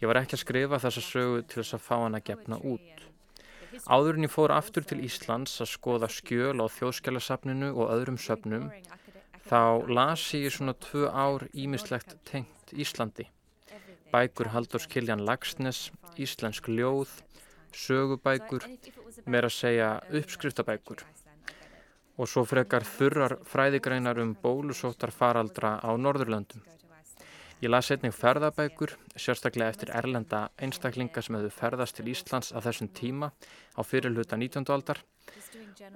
[0.00, 3.04] Ég var ekki að skrifa þessa sögu til þess að fá hann að gefna út.
[3.84, 8.70] Áðurinn ég fór aftur til Íslands að skoða skjöl á þjóðskjálasafninu og öðrum söfnum,
[9.50, 13.28] þá las ég svona tvö ár ímislegt tengt Íslandi
[14.14, 15.88] bækur Halldórs Kiljan Lagsnes,
[16.22, 17.10] íslensk ljóð,
[17.74, 18.62] sögubækur,
[19.26, 21.02] meira að segja uppskriftabækur
[22.14, 26.62] og svo frekar þurrar fræðigreinar um bólusóttar faraldra á Norðurlöndum.
[27.58, 32.92] Ég las einnig ferðabækur, sérstaklega eftir erlenda einstaklinga sem hefðu ferðast til Íslands á þessum
[32.94, 33.32] tíma
[33.74, 34.70] á fyrirluta 19.
[34.70, 35.02] aldar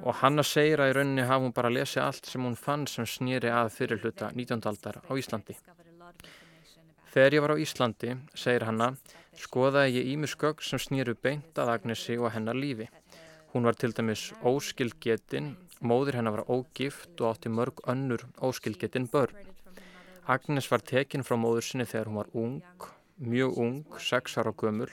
[0.03, 3.07] og Hanna segir að í rauninni hafa hún bara lesið allt sem hún fann sem
[3.07, 4.67] snýri að fyrirluta 19.
[4.73, 5.55] aldar á Íslandi.
[7.19, 8.87] Þegar ég var á Íslandi, segir Hanna,
[9.35, 12.87] skoðaði ég ímusgögg sem snýru beint að Agnesi og hennar lífi.
[13.51, 15.49] Hún var til dæmis óskilgetin,
[15.83, 19.35] móðir hennar var ógift og átti mörg önnur óskilgetin börn.
[20.31, 22.87] Agnes var tekinn frá móður sinni þegar hún var ung,
[23.19, 24.93] mjög ung, sex ára gömul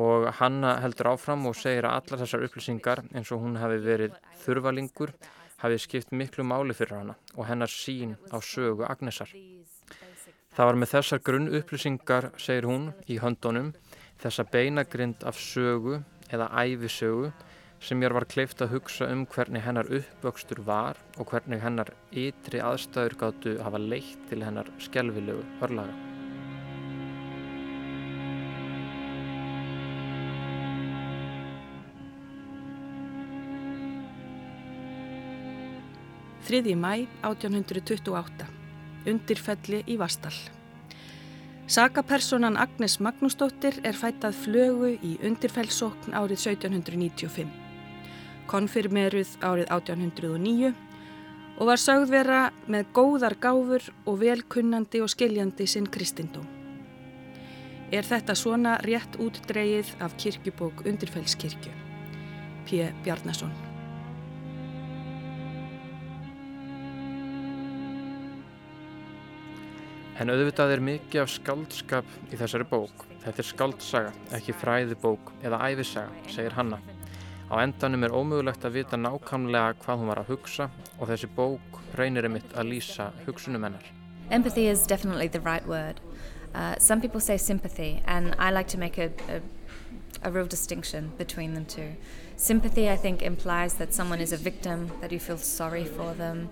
[0.00, 4.16] og Hanna heldur áfram og segir að allar þessar upplýsingar eins og hún hafi verið
[4.46, 5.12] þurvalingur
[5.60, 9.28] hafi skipt miklu máli fyrir hana og hennar sín á sögu Agnesar.
[10.56, 13.74] Það var með þessar grunn upplýsingar, segir hún, í höndunum,
[14.22, 15.98] þessa beinagrind af sögu
[16.32, 17.28] eða æfisögu
[17.84, 22.64] sem mér var kleift að hugsa um hvernig hennar uppvöxtur var og hvernig hennar ytri
[22.64, 25.92] aðstæður gáttu hafa leitt til hennar skjálfilegu örlaga.
[36.48, 36.92] Þriði mæ
[37.26, 38.55] 1828.
[39.10, 40.38] Undirfelli í Vastall.
[41.66, 47.66] Sakapersonan Agnes Magnúsdóttir er fættað flögu í undirfellsókn árið 1795
[48.50, 50.72] konfirmeruð árið 1809
[51.56, 52.40] og var sögð vera
[52.70, 56.46] með góðar gáfur og velkunnandi og skiljandi sinn kristindóm.
[57.94, 61.72] Er þetta svona rétt útdreið af kirkjubók Undirfellskirkju?
[62.66, 62.90] P.
[63.04, 63.65] Bjarnason
[70.16, 73.02] En auðvitað er mikið af skaldskap í þessari bók.
[73.20, 76.78] Þetta er skaldsaga, ekki fræðibók eða æfisaga, segir Hanna.
[77.52, 81.82] Á endanum er ómögulegt að vita nákvæmlega hvað hún var að hugsa og þessi bók
[82.00, 83.84] reynir einmitt að lýsa hugsunum hennar.
[84.30, 86.00] Empathy is definitely the right word.
[86.54, 89.42] Uh, some people say sympathy and I like to make a, a,
[90.22, 91.92] a real distinction between them two.
[92.36, 96.48] Sympathy I think implies that someone is a victim, that you feel sorry for them.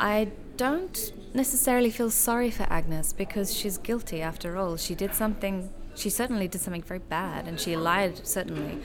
[0.00, 4.76] I don't necessarily feel sorry for Agnes because she's guilty after all.
[4.76, 8.78] She did something, she certainly did something very bad and she lied certainly.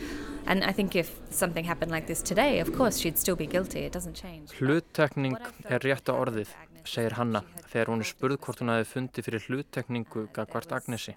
[0.46, 3.80] And I think if something happened like this today, of course she'd still be guilty,
[3.80, 4.52] it doesn't change.
[4.60, 5.38] Hluttekning
[5.70, 6.50] er rétta orðið,
[6.84, 11.16] segir Hanna, þegar hún er spurð hvort hún hafi fundið fyrir hluttekningu gagvart Agnesi.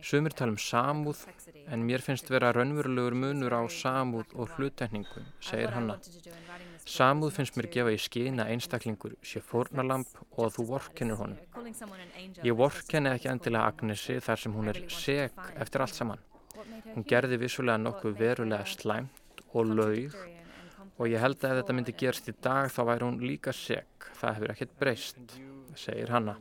[0.00, 1.24] Sumir tala um samúð,
[1.66, 5.98] en mér finnst vera raunverulegur munur á samúð og hluttekningu, segir Hanna.
[6.88, 10.08] Samúð finnst mér gefa í skina einstaklingur sé fórnalamp
[10.40, 11.66] og þú vorkenur honum.
[12.46, 16.22] Ég vorkenni ekki endilega Agnesi þar sem hún er seg eftir allt saman.
[16.94, 20.16] Hún gerði vissulega nokkuð verulega slæmt og laug
[20.96, 24.08] og ég held að ef þetta myndi gerst í dag þá væri hún líka seg.
[24.18, 25.38] Það hefur ekkert breyst,
[25.76, 26.38] segir hanna.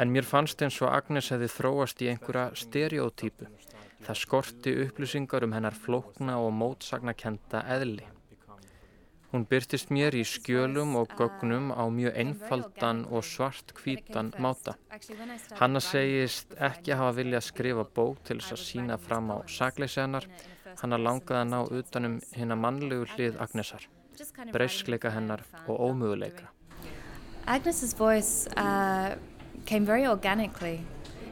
[0.00, 3.52] En mér fannst eins og Agnes hefði þróast í einhverja stereotypu.
[4.06, 8.15] Það skorti upplýsingar um hennar flókna og mótsagnakenda eðli.
[9.32, 14.76] Hún byrtist mér í skjölum og gögnum á mjög einfaldan og svart hvítan máta.
[15.58, 20.28] Hanna segist ekki hafa viljað skrifa bók til þess að sína fram á sakleysi hennar.
[20.78, 23.88] Hanna langaði að ná utanum hinn að mannlegu hlið Agnesar,
[24.54, 26.46] breyskleika hennar og ómöguleika.
[27.46, 29.16] Agnes's voice uh,
[29.66, 30.80] came very organically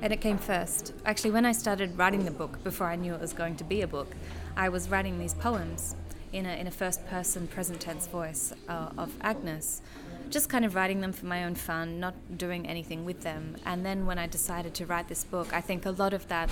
[0.03, 0.95] and it came first.
[1.05, 3.83] Actually, when I started writing the book, before I knew it was going to be
[3.83, 4.17] a book,
[4.57, 5.95] I was writing these poems
[6.35, 9.83] in a, in a first person present tense voice uh, of Agnes.
[10.31, 13.57] Just kind of writing them for my own fun, not doing anything with them.
[13.65, 16.51] And then when I decided to write this book, I think a lot of that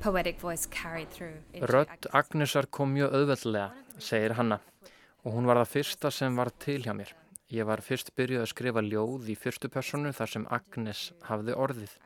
[0.00, 1.36] poetic voice carried through.
[1.60, 4.60] Rött Agnesar kom mjög auðveldlega, segir Hanna,
[5.24, 7.10] og hún var það fyrsta sem var til hjá mér.
[7.50, 11.98] Ég var fyrst byrjuð að skrifa ljóð í fyrstu personu þar sem Agnes hafði orðið.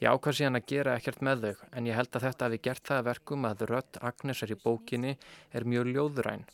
[0.00, 2.86] Ég ákvað síðan að gera ekkert með þau en ég held að þetta hefði gert
[2.88, 5.18] það verkum að rött Agnesar í bókinni
[5.52, 6.46] er mjög ljóðuræn.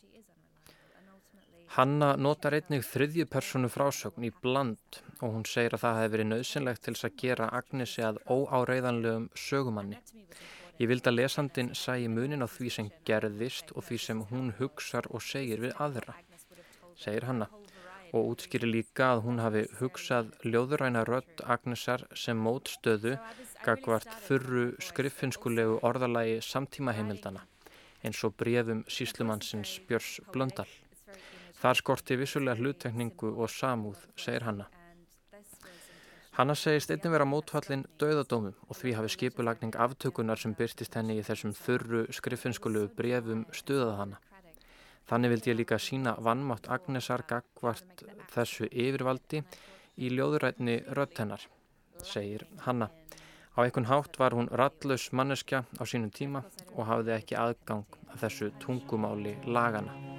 [1.75, 6.29] Hanna notar einnig þriðju personu frásögn í bland og hún segir að það hefði verið
[6.31, 9.99] nöðsynlegt til þess að gera Agnesi að óáreiðanlegum sögumanni.
[10.79, 15.09] Ég vildi að lesandin sæi munin á því sem gerðist og því sem hún hugsar
[15.11, 16.17] og segir við aðra,
[16.95, 17.51] segir Hanna
[18.15, 23.17] og útskýri líka að hún hafi hugsað ljóðuræna rödd Agnesar sem mótstöðu
[23.65, 27.45] gagvart þurru skriffinskulegu orðalagi samtíma heimildana
[28.07, 30.69] eins og brefum síslumannsins Björns Blöndal.
[31.67, 34.69] Þar skorti vissulega hluttekningu og samúð, segir Hanna.
[36.37, 41.25] Hanna segist einnig vera mótfallin döðadómum og því hafi skipulagning aftökunar sem byrstist henni í
[41.27, 44.21] þessum þurru skriffinskulegu brefum stuðað hana.
[45.11, 49.43] Þannig vildi ég líka sína vannmátt Agnesar gagvart þessu yfirvaldi
[49.99, 51.43] í ljóðurætni rött hennar.
[52.05, 52.93] segir Hanna.
[53.59, 56.45] Á einhvern hátt var hún rallus manneskja á sínum tíma
[56.77, 60.16] og hafði ekki aðgang að þessu tungumáli lagana.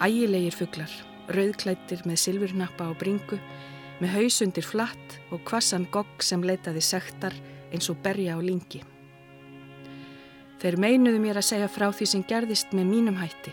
[0.00, 0.92] Ægilegir fugglar,
[1.28, 3.36] rauðklættir með silfurnappa á bringu,
[4.00, 7.36] með hausundir flatt og kvassan gogg sem leitaði sektar
[7.68, 8.80] eins og berja á lingi.
[10.60, 13.52] Þeir meinuðu mér að segja frá því sem gerðist með mínum hætti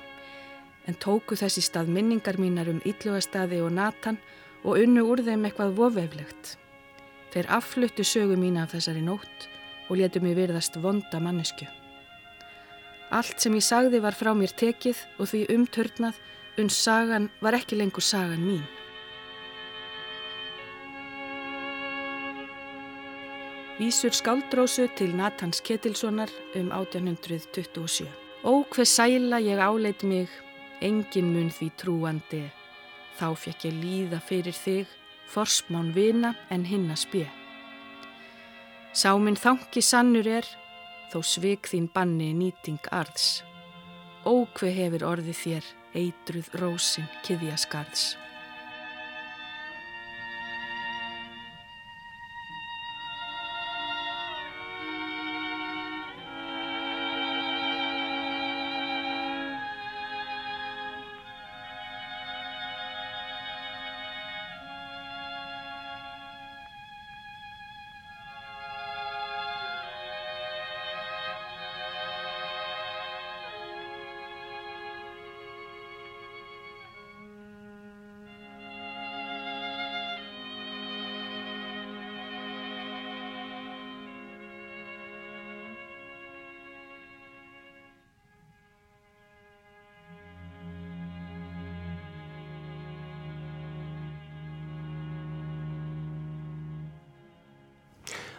[0.88, 4.18] en tóku þessi stað minningar mínar um Íllugastadi og Natan
[4.64, 6.54] og unnu úr þeim eitthvað vofeflegt.
[7.34, 9.50] Þeir affluttu sögu mína af þessari nótt
[9.90, 11.68] og letu mig virðast vonda mannesku.
[13.12, 16.24] Allt sem ég sagði var frá mér tekið og því umtörnað
[16.58, 18.64] uns sagan var ekki lengur sagan mín.
[23.78, 28.08] Vísur skáldrósu til Natans Ketilssonar um 1827.
[28.44, 30.30] Ó hver sæla ég áleit mig
[30.82, 32.44] engin mun því trúandi,
[33.20, 34.88] þá fekk ég líða fyrir þig,
[35.30, 37.28] forsmán vina en hinn að spje.
[38.94, 40.46] Sáminn þanki sannur er,
[41.14, 43.44] þó svik þín banni nýting arðs.
[44.26, 48.14] Ókve hefur orðið þér, eitruð rósin kiðjaskarðs.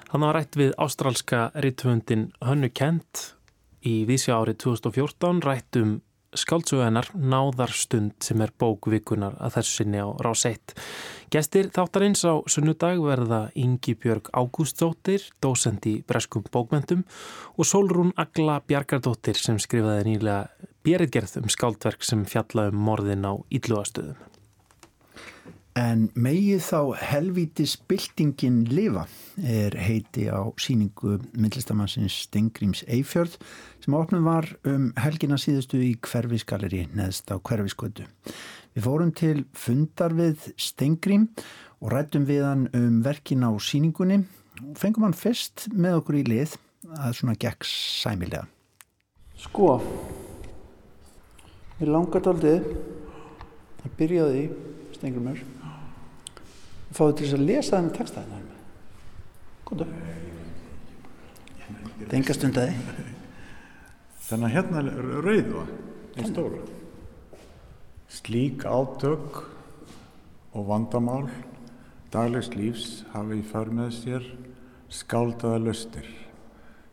[0.09, 3.35] Hann var rætt við ástrálska rittvöndin Hönnu Kent
[3.85, 5.99] í vísja árið 2014 rætt um
[6.33, 10.73] skáldsögunar Náðarstund sem er bókvikunar að þessu sinni á rás 1.
[11.33, 17.05] Gestir þáttarins á sunnudag verða Ingi Björg Ágústóttir, dósend í Breskum bókmentum
[17.57, 23.37] og Solrún Agla Bjarkardóttir sem skrifaði nýlega bjeritgerð um skáldverk sem fjalla um morðin á
[23.53, 24.28] Ílluastöðum.
[25.79, 26.79] En megið þá
[27.13, 29.05] helvítis byltingin lifa
[29.39, 33.37] er heiti á síningu myndlistamannsins Stengrims Eifjörð
[33.85, 38.09] sem opnum var um helgina síðustu í hverfisgaleri neðst á hverfiskvöldu.
[38.75, 41.29] Við fórum til fundar við Stengrim
[41.79, 44.25] og rættum við hann um verkin á síningunni
[44.65, 46.57] og fengum hann fyrst með okkur í lið
[46.99, 48.49] að svona gekk sæmilega.
[49.39, 49.77] Sko,
[51.79, 52.67] við langar daldið
[53.85, 54.45] að byrja því,
[54.99, 55.47] Stengrimur,
[56.95, 58.47] fáið til þess að lesa þennan texta þennan
[59.69, 59.87] Góða
[61.99, 62.75] Það er enga stundaði.
[64.29, 65.65] Þannig að hérna er rauða
[66.17, 66.61] í stóra
[68.09, 69.43] Slík átök
[70.57, 71.27] og vandamál
[72.13, 74.29] daglegs lífs hafi í för með sér
[74.89, 76.09] skáldaða löstir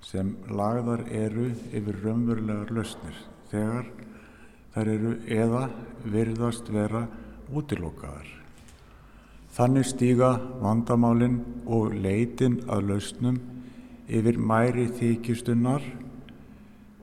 [0.04, 3.22] sem lagðar eru yfir raunverulegar löstir
[3.54, 3.88] þegar
[4.76, 5.68] þær eru eða
[6.04, 7.06] virðast vera
[7.56, 8.28] útilokaðar
[9.56, 11.38] Þannig stíga vandamálinn
[11.72, 13.38] og leitin að lausnum
[14.12, 15.84] yfir mæri þykjustunnar,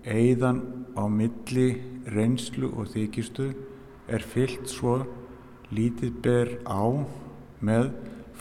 [0.04, 0.58] eigðan
[0.92, 1.68] á milli
[2.12, 3.46] reynslu og þykjustu
[4.12, 4.98] er fyllt svo
[5.72, 6.92] lítið ber á
[7.64, 7.88] með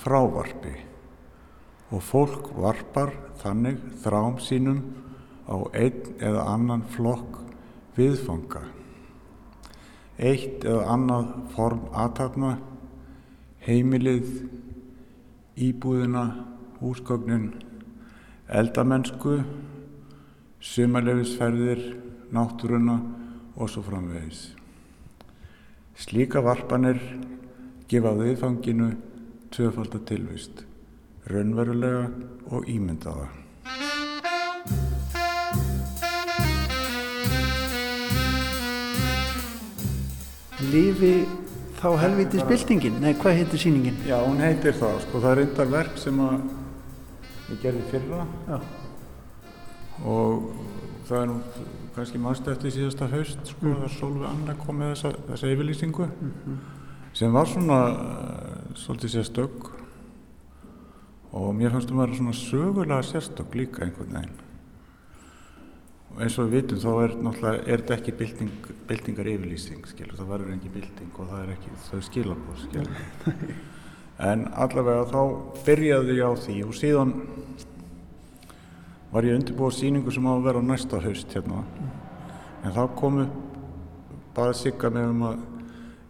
[0.02, 0.74] frávarpi
[1.92, 4.82] og fólk varpar þannig þrám sínum
[5.48, 7.40] á einn eða annan flokk
[7.96, 8.66] viðfanga.
[10.20, 12.52] Eitt eða annað form aðtapna
[13.62, 14.30] heimilið,
[15.62, 16.24] íbúðina,
[16.80, 17.52] húsgögnin,
[18.50, 19.36] eldamennsku,
[20.62, 21.84] sumarlefisferðir,
[22.34, 22.98] náttúruna
[23.56, 24.48] og svo framvegis.
[26.02, 26.98] Slíka varpanir
[27.92, 28.90] gefa viðfanginu
[29.54, 30.64] tvöfaldatilvist,
[31.30, 32.08] raunverulega
[32.50, 33.30] og ímyndaða.
[40.72, 41.41] Lifi
[41.82, 43.98] þá helvitis byltingin, nei hvað heitir síningin?
[44.06, 46.44] Já, hún heitir það, sko, það er reyndar verk sem að
[47.52, 48.60] ég gerði fyrra Já.
[50.12, 50.52] og
[51.08, 51.40] það er nú
[51.96, 53.80] kannski mannstætti síðasta haust, sko, mm.
[53.82, 56.62] það Solveig Anna kom með þessa, þessa yfirlýsingu mm -hmm.
[57.14, 59.72] sem var svona uh, svolítið sérstök
[61.32, 64.51] og mér fannst það að vera svona sögulega sérstök líka einhvern veginn
[66.20, 70.32] eins og við vitum þá er náttúrulega, er þetta ekki bylting, byltingar yfirlýsing, skilur, það
[70.34, 73.06] verður ekki bylting og það er ekki, það er skilabóð, skilur.
[74.22, 75.22] En allavega þá
[75.66, 77.14] byrjaði ég á því og síðan
[79.10, 81.64] var ég undirbúið síningu sem á að vera á næsta haust hérna.
[82.62, 83.40] En þá kom upp
[84.36, 85.42] bara sigga mig um að,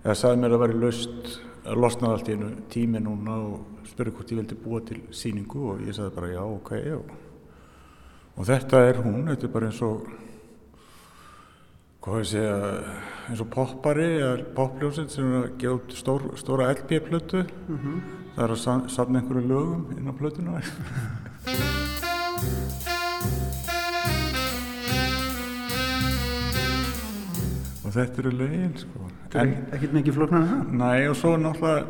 [0.04, 4.34] eða sagði mér að vera að losnaði allt í einu tími núna og spurði hvort
[4.34, 6.99] ég vildi búa til síningu og ég sagði bara já, ok, já.
[8.40, 10.06] Og þetta er hún, þetta er bara eins og,
[12.02, 12.56] hvað ég segja,
[13.30, 17.44] eins og poppari eða poppljósið sem er að gefa út stór, stóra LP-plötu.
[18.36, 20.62] Það er að sa- safna einhverju lögum inn á plötuna.
[27.86, 29.08] og þetta eru lögin, sko.
[29.32, 30.74] Þetta er ekkert mikið flóknar en það.
[30.82, 31.82] Nei, og svo náttúrulega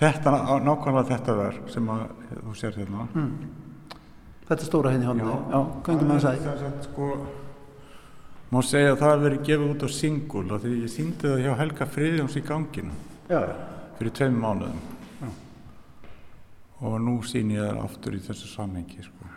[0.00, 0.34] þetta,
[0.66, 2.04] nákvæmlega þetta verð sem að
[2.44, 3.06] þú sér hérna.
[4.50, 5.26] Þetta er stóra henni hálfni.
[5.30, 7.08] Já, gangum að það er sko,
[8.50, 11.42] má segja að það hafi verið gefið út á singul og því ég síndi það
[11.44, 12.96] hjá Helga Friðjóns í ganginu
[13.30, 13.38] Já,
[13.98, 14.80] fyrir tveim mánuðum.
[16.80, 19.30] Og nú sín ég það aftur í þessu samhengi, sko.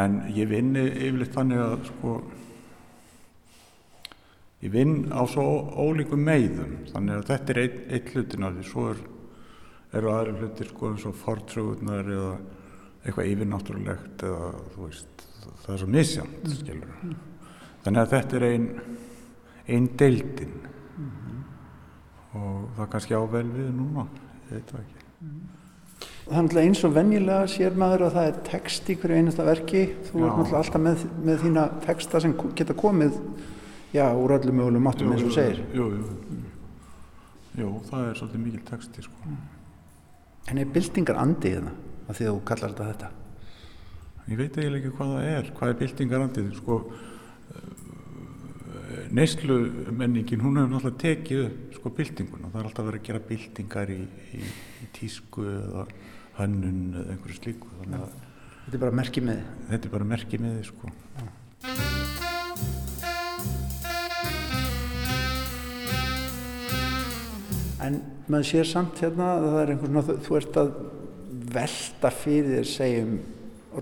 [0.00, 2.16] En ég vinni yfirleitt þannig að, sko,
[4.64, 5.46] ég vinn á svo
[5.84, 9.06] ólíkum meiðum, þannig að þetta er einn ein hlutin af því, svo er,
[10.00, 12.34] eru aðri hlutir, sko, eins og fortröðunar eða
[13.02, 15.24] eitthvað yfirnáttúrulegt eða, þú veist,
[15.64, 16.92] það er svo misjant, skilur.
[17.82, 18.68] Þannig að þetta er ein,
[19.74, 20.60] ein deildin
[22.32, 24.06] og það kannski ável við núna,
[24.46, 25.02] ég veit það ekki.
[26.22, 29.46] Það er náttúrulega eins og venjulega sér maður að það er text í hverju einasta
[29.46, 29.82] verki.
[30.06, 33.18] Þú ert náttúrulega alltaf með, með þína texta sem geta komið
[33.92, 35.60] já, úr öllum mögulegum áttum eins og segir.
[35.74, 36.38] Jú, jú,
[37.58, 39.34] jú, það er svolítið mikil texti, sko.
[40.50, 41.74] En er byltingar andi hérna
[42.08, 43.10] að því að þú kallar þetta þetta?
[44.30, 46.76] Ég veit eiginlega ekki hvað það er, hvað er byltingarandið, sko,
[49.12, 49.56] neyslu
[49.98, 51.42] menningin, hún hefur náttúrulega tekið
[51.76, 54.00] sko, byltinguna, það er alltaf verið að gera byltingar í,
[54.38, 54.42] í,
[54.84, 55.86] í tísku eða
[56.38, 58.12] hönnun eða einhverju slíku, að
[58.62, 59.62] Þetta er bara merkið með þið.
[59.72, 60.92] þetta er bara merkið með þið, sko.
[67.82, 67.96] En
[68.30, 70.68] maður sér samt hérna að það er einhvern svona, þú ert að
[71.54, 73.18] velta fyrir þér segjum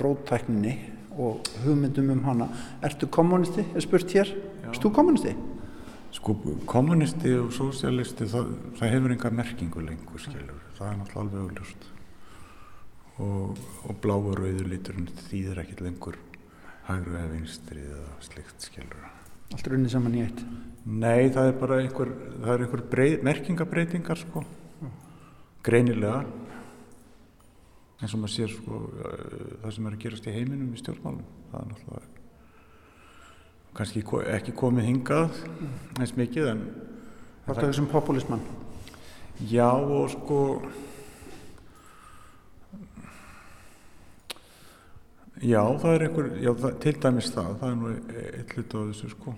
[0.01, 0.75] róttækninni
[1.21, 2.49] og hugmyndum um hana.
[2.83, 3.65] Ertu kommunisti?
[3.75, 4.31] Er spurt hér.
[4.69, 5.35] Erst þú kommunisti?
[6.15, 6.35] Sko,
[6.67, 8.49] kommunisti og sósialisti, það,
[8.79, 11.87] það hefur enga merkingu lengur, skilur, það er náttúrulega alveg augljóst.
[13.21, 16.19] Og, og bláu og rauðu liturinn þýðir ekkert lengur
[16.89, 19.07] hægru eða vinstri eða slikt, skilur.
[19.55, 20.43] Allt er unnið saman í eitt.
[20.87, 22.13] Nei, það er bara einhver,
[22.43, 24.43] er einhver breið, merkingabreitingar, sko,
[25.67, 26.25] greinilega,
[28.01, 31.27] eins og maður sér, sko, eh, það sem er að gerast í heiminum í stjórnmálum,
[31.51, 32.09] það er náttúrulega
[33.77, 34.03] kannski
[34.35, 35.37] ekki komið hingað
[36.01, 36.63] eins mikið, en
[37.47, 38.43] er það sem populismann?
[39.49, 40.41] Já og sko
[45.41, 48.81] Já það er einhver já, það, til dæmis það, það er nú eitt hlut á
[48.91, 49.37] þessu sko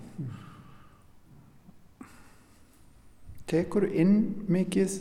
[3.47, 4.17] Tekur inn
[4.51, 4.97] mikið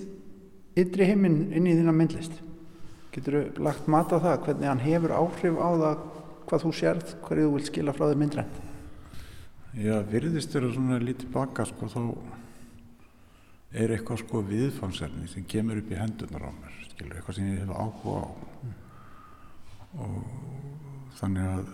[0.78, 2.38] ytri heiminn inn í þína myndlist?
[3.12, 6.04] Getur þú lagt mat á það hvernig hann hefur áhrif á það
[6.48, 8.60] hvað þú sérð, hverju þú vilt skila frá þér myndrænt?
[9.72, 12.02] Já, virðist vera svona lítið baka sko þá
[13.72, 17.62] er eitthvað sko viðfangsefni sem kemur upp í hendunar á mér skilur, eitthvað sem ég
[17.62, 18.28] hef áhuga á
[20.02, 20.18] og
[21.18, 21.72] þannig að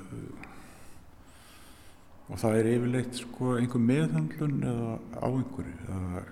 [2.28, 6.22] og það er yfirleitt sko einhver meðhandlun eða á einhverju eða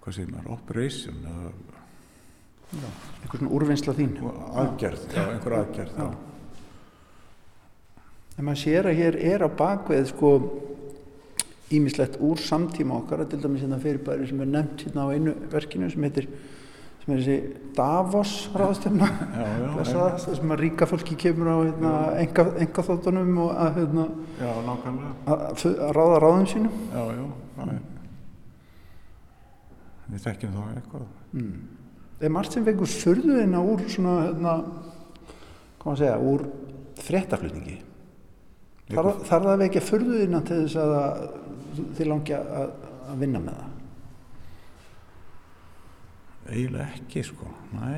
[0.00, 1.50] hvað segir maður, operation eða
[2.70, 4.12] Eitthvað svona úrvinnsla þín?
[4.62, 6.08] aðgerð, já, einhver aðgerð já.
[8.38, 10.30] En maður sér að hér er á bakveð sko
[11.74, 15.90] ímislegt úr samtíma okkar, til dæmis hérna fyrirbæri sem er nefnt hérna á einu verkinu
[15.90, 16.26] sem heitir
[17.02, 17.36] sem er þessi
[17.76, 19.46] Davos ráðstöfna Já,
[19.84, 20.02] já,
[20.40, 24.08] sem að ríka fólki kemur á hérna, enga, þóttunum og að, hérna,
[24.40, 26.84] já, að, að, ráða ráðum sínum.
[26.90, 27.24] Já, já,
[27.66, 27.80] er
[30.10, 31.06] við þekkjum þá eitthvað.
[31.34, 31.58] Mm.
[32.20, 34.54] Er margt sem vekur furðuðina úr svona hérna,
[35.80, 36.40] hvað maður segja, úr
[37.00, 37.76] fréttaflutningi
[38.90, 41.12] þarf, þarf það að vekja furðuðina til þess að að
[41.96, 42.72] þið langi að,
[43.10, 43.70] að vinna með það
[46.50, 47.46] eiginlega ekki sko,
[47.76, 47.92] næ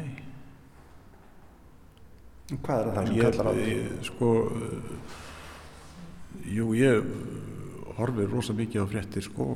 [2.52, 3.66] hvað er það sem ég, kallar á því?
[3.70, 4.30] ég, sko
[6.52, 6.94] jú, ég
[7.96, 9.46] horfi rosa mikið á fréttir sko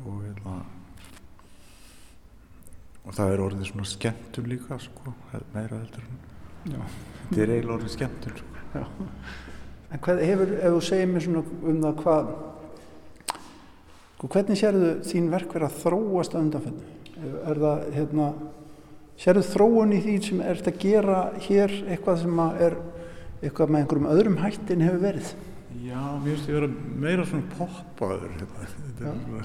[0.00, 0.54] og hérna
[3.04, 5.14] og það er orðið svona skemmtun líka sko,
[5.54, 6.04] meira heldur
[7.30, 8.86] þetta er eiginlega orðið skemmtun sko.
[9.90, 11.42] En hvað hefur, ef þú segir mér svona
[11.72, 12.30] um það hvað,
[14.14, 16.88] sko, hvernig sérðu þín verk verið að þróast að undanfennu?
[17.50, 18.28] Er það, hérna,
[19.20, 22.78] sérðu þróun í því sem ert að gera hér eitthvað sem að er
[23.40, 25.32] eitthvað með einhverjum öðrum hættin hefur verið?
[25.80, 26.70] Já, mér finnst ég vera
[27.02, 28.70] meira svona poppaður hérna.
[28.76, 29.44] Þetta er svona,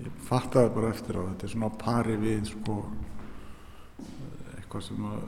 [0.00, 2.76] ég fattaði bara eftir á þetta er svona pari við sko
[4.56, 5.24] eitthvað sem að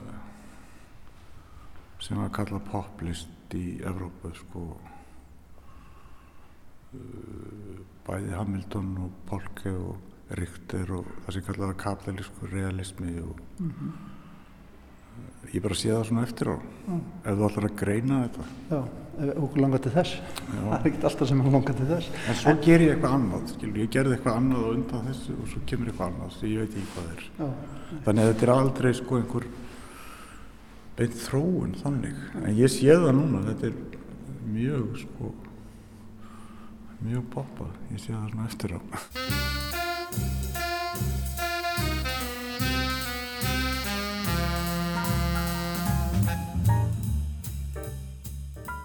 [2.03, 4.63] sem að kalla poplist í Evrópu sko.
[8.03, 13.39] Bæði Hamilton og Polke og Richter og það sem kallaða kapitalísku realismi og
[15.53, 16.55] ég bara sé það svona eftir á.
[17.23, 18.45] Ef þú ætlar að greina þetta.
[18.71, 18.79] Já,
[19.25, 20.13] ef okkur langar til þess.
[20.53, 22.07] Það er ekkert alltaf sem okkur langar til þess.
[22.27, 25.51] en svo ger ég eitthvað annað skilur, ég gerði eitthvað annað og undan þessu og
[25.51, 27.25] svo kemur eitthvað annað sem ég veit ekki hvað er.
[27.37, 27.47] Já,
[28.07, 29.49] þannig að þetta er aldrei sko einhver
[30.97, 32.21] beint þróun þannig.
[32.43, 33.75] En ég sé það núna þetta er
[34.53, 35.33] mjög sko
[37.03, 37.75] mjög poppað.
[37.93, 40.42] Ég sé það svona eftir á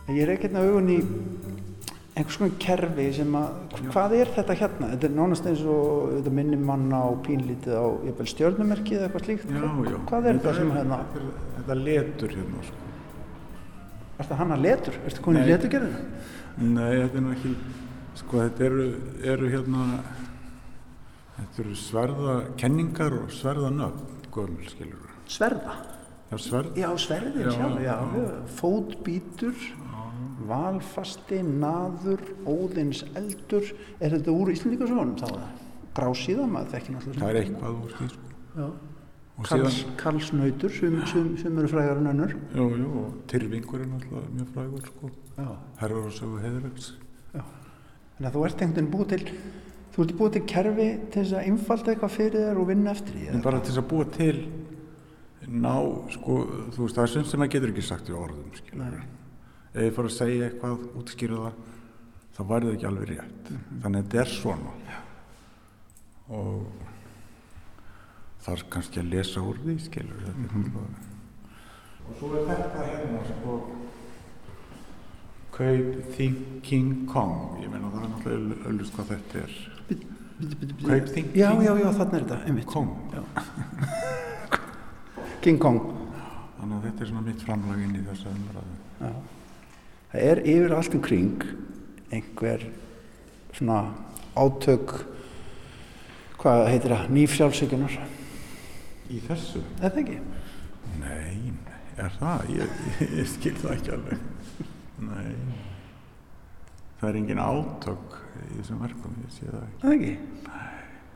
[0.08, 0.98] Ég er ekkert með augun í
[2.18, 3.48] einhvers konar kerfi sem að,
[3.92, 4.88] hvað er þetta hérna?
[4.94, 9.26] Þetta er nánast eins og þetta minnir mann á pínlítið á jafnvel stjörnumerkið eða eitthvað
[9.26, 9.50] slíkt.
[9.52, 9.60] já,
[9.92, 9.98] já.
[10.08, 10.98] Hvað er þetta sem hérna?
[11.04, 12.84] þetta, er- þetta letur hérna sko
[14.18, 14.94] Ertu hann að letur?
[15.22, 15.50] Komin í Nei.
[15.52, 15.98] leturgerðina?
[16.58, 17.52] Nei, þetta er nú ekki,
[18.18, 18.86] sko þetta eru,
[19.22, 19.84] eru hérna,
[21.36, 25.04] þetta eru sverða kenningar og sverða nöfn, gömul, skilur.
[25.30, 25.76] Sverða?
[26.32, 27.94] Já, sverð, Já, sverðin Já, sjálf, já.
[27.94, 28.32] já.
[28.58, 29.54] Fótbítur,
[30.48, 33.72] valfasti, naður, óðins eldur.
[34.00, 35.32] Er þetta úr Íslandíkasónum þá?
[35.98, 37.24] Grásíða, maður þekki náttúrulega.
[37.24, 38.32] það er eitthvað úr því, sko.
[38.58, 38.68] Já.
[39.38, 42.32] Karls, síðan, Karlsnautur, sem, sem, sem eru frægar en önnur.
[42.58, 45.10] jú, jú, og Tyrfingur er náttúrulega mjög frægur, sko.
[45.38, 45.50] Já.
[45.78, 46.88] Herrar og sögu heiðregs.
[47.38, 49.36] Þannig að þú ert einhvern veginn búið til,
[49.94, 53.14] þú ert búið til kerfi til þess að einfalda eitthvað fyrir þér og vinna eftir
[53.14, 53.28] því.
[53.30, 54.40] En bara til þess að búa til,
[55.46, 55.74] ná,
[56.16, 56.38] sko,
[56.74, 59.06] þú veist, það er sem sem maður getur ekki sagt í orðum, skilur Nei.
[59.74, 61.58] Ef ég fór að segja eitthvað, útskýra það,
[62.36, 63.50] þá væri það ekki alveg rétt.
[63.82, 64.72] Þannig að þetta er svona.
[66.38, 66.86] Og
[68.46, 70.32] þarf kannski að lesa úr því, skilur.
[70.36, 71.04] Mm
[72.08, 73.54] Og svo er þetta hérna, sko,
[75.58, 77.58] Kaup Thinking Kong.
[77.60, 79.56] Ég meina það er náttúrulega öllust hvað þetta er.
[80.86, 82.68] Kaup Thinking Já, já, já, þarna er þetta, einmitt.
[82.70, 82.92] Kong.
[83.12, 83.22] Já.
[85.44, 85.80] King Kong.
[86.60, 88.78] Þannig að þetta er svona mitt framlag inn í þessa umræðu.
[89.02, 89.12] Já.
[90.12, 91.42] Það er yfir allt um kring
[92.14, 92.62] einhver
[93.58, 93.80] svona
[94.38, 94.94] átök,
[96.40, 97.96] hvað heitir það, nýfjálfsíkunar.
[99.12, 99.60] Í þessu?
[99.82, 100.18] Er það ekki?
[101.02, 101.52] Nei,
[102.00, 102.48] er það?
[102.54, 104.24] Ég, ég, ég skil það ekki alveg.
[105.08, 105.32] Nei.
[106.98, 109.76] Það er engin átök í þessum verkum, ég sé það ekki.
[109.76, 110.16] Er það ekki?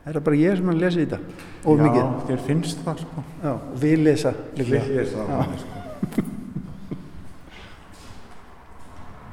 [0.03, 1.19] Er það bara ég sem að lesa í þetta?
[1.63, 2.07] Of Já, mikið?
[2.29, 3.23] þér finnst það sko.
[3.43, 3.51] Já,
[3.83, 4.85] við lesa líklega.
[4.89, 5.81] Við lesa það sko.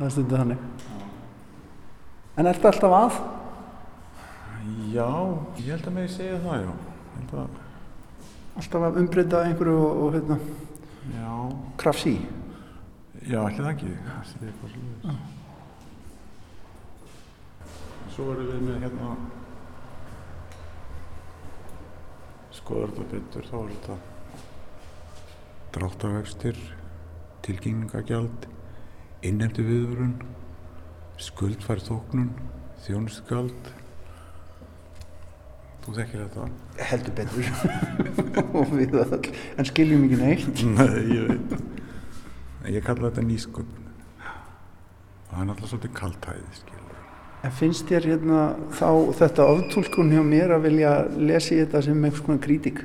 [0.01, 0.61] Það er stundið þannig.
[2.41, 3.19] En ertu alltaf að?
[4.95, 5.09] Já,
[5.61, 6.71] ég held að mig segja það, já.
[7.45, 7.59] Að,
[8.61, 10.37] Alltaf að umbreyta einhverju og, og hérna,
[11.13, 11.35] já,
[11.85, 12.15] krafs í?
[13.29, 13.91] já, ekki það ekki.
[14.07, 14.81] Það sé eitthvað svo
[18.15, 19.13] Svo erum við með hérna,
[23.13, 23.97] betur, þá er þetta
[25.77, 26.59] dráttavextir,
[27.47, 28.49] tilgengningagjald,
[29.27, 30.15] innefndi viðvörun,
[31.21, 32.31] skuldfærð þóknun,
[32.87, 33.71] þjónustgjald.
[35.81, 36.49] Þú þekkir þetta?
[36.91, 37.51] Heldur betur.
[38.61, 39.21] og við all,
[39.57, 40.65] en skiljum ekki neitt.
[40.77, 41.55] Nei, ég veit.
[42.71, 43.89] Ég kalla þetta nýsköpun.
[45.31, 46.81] Það er náttúrulega svolítið kaltæði, skilur.
[47.41, 48.41] En finnst þér hérna
[48.77, 52.83] þá þetta oftúlkun hjá mér að vilja lesa í þetta sem einhvers konar krítik?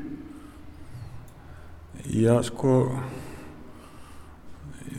[2.06, 2.78] Já, sko,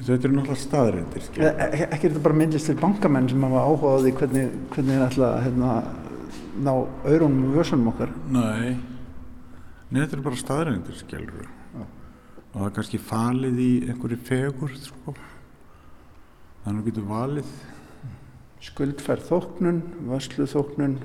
[0.05, 1.47] þetta eru náttúrulega staðreindir, E skilur.
[1.47, 5.05] e ekki er þetta bara myndlist til bankamenn sem hafa áhuga á því hvernig, hvernig
[5.07, 5.71] ætla að hérna,
[6.67, 6.73] ná
[7.07, 8.13] auðrunum og vösunum okkar?
[8.31, 8.77] Nei,
[9.91, 11.47] Nei, þetta eru bara staðreindir, skilur.
[11.77, 15.15] Og það er kannski falið í einhverju fegur, sko.
[16.65, 17.53] Þannig að getur valið.
[18.67, 19.79] Skuldfærð þóknun,
[20.11, 20.97] vöslu þóknun,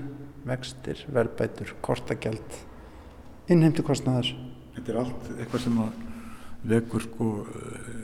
[0.50, 2.56] vextir, verðbætur, kortagjald,
[3.54, 4.32] innheimtu kostnaðar.
[4.74, 5.92] Þetta er allt eitthvað sem að
[6.68, 7.30] vekur, sko,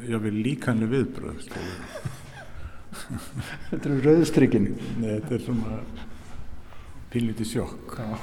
[0.10, 2.16] jáfnvel líkanlega viðbröð, skilur.
[3.70, 4.72] Þetta eru rauðstrykkin.
[5.02, 5.82] Nei, þetta er svona
[7.14, 7.98] pínlítið sjokk.
[8.00, 8.18] Já,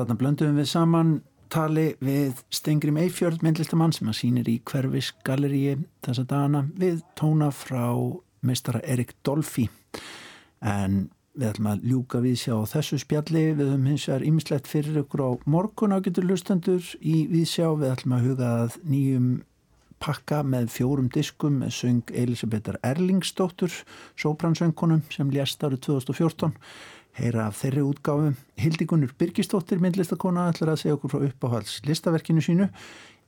[0.00, 1.12] þarna blöndum við saman
[1.50, 7.50] tali við Stengrim Eifjörð myndlistamann sem að sýnir í hverfis galleríi þessa dagana við tóna
[7.54, 7.90] frá
[8.46, 9.66] meistara Erik Dolfi
[10.60, 13.44] en við ætlum að ljúka við sjá þessu spjalli.
[13.56, 18.16] Við höfum hins vegar ymmislegt fyrir ykkur á morgun ágættur lustendur í viðsjá við ætlum
[18.16, 19.28] að huga að nýjum
[20.00, 21.60] pakka með fjórum diskum.
[21.62, 23.74] Með söng Elisabethar Erlingsdóttur
[24.20, 26.56] sóbransöngunum sem lést árið 2014
[27.20, 28.32] heyra af þeirri útgáfu.
[28.60, 32.68] Hildigunnur Birgistóttir myndlistakona ætlar að segja okkur frá uppáhalds listaverkinu sínu.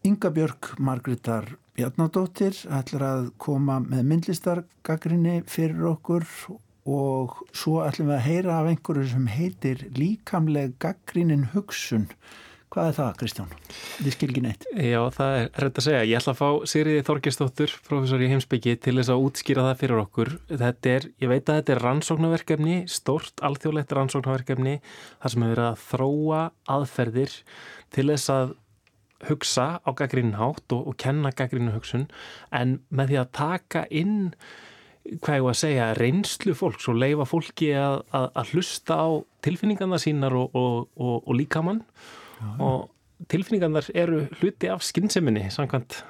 [0.09, 6.27] Inga Björk Margreðar Bjarnadóttir ætlar að koma með myndlistargagrinni fyrir okkur
[6.91, 12.09] og svo ætlum við að heyra af einhverju sem heitir líkamleg gaggrínin hugsun
[12.73, 13.51] Hvað er það, Kristján?
[13.99, 14.63] Þið skil ekki neitt.
[14.81, 16.05] Já, það er rétt að segja.
[16.09, 20.01] Ég ætla að fá Sigriði Þorgestóttur, professor í heimsbyggi, til þess að útskýra það fyrir
[20.01, 20.31] okkur.
[20.49, 24.73] Þetta er, ég veit að þetta er rannsóknarverkefni, stort, alþjóðlegt rannsóknarverkefni,
[25.21, 26.41] þar sem hefur verið að þróa
[26.77, 27.37] aðferðir
[27.93, 28.57] til þess að
[29.29, 32.09] hugsa á gaggríninhátt og, og kenna gaggrínu hugsun,
[32.57, 34.17] en með því að taka inn
[35.21, 39.09] hvað ég var að segja, reynslu fólks og leifa fólki að, að, að hlusta á
[39.45, 41.41] tilfinningarna sínar og, og, og, og
[42.43, 42.91] líkamann og
[43.31, 46.03] tilfinningarnar eru hluti af skynnseminni samkvæmt,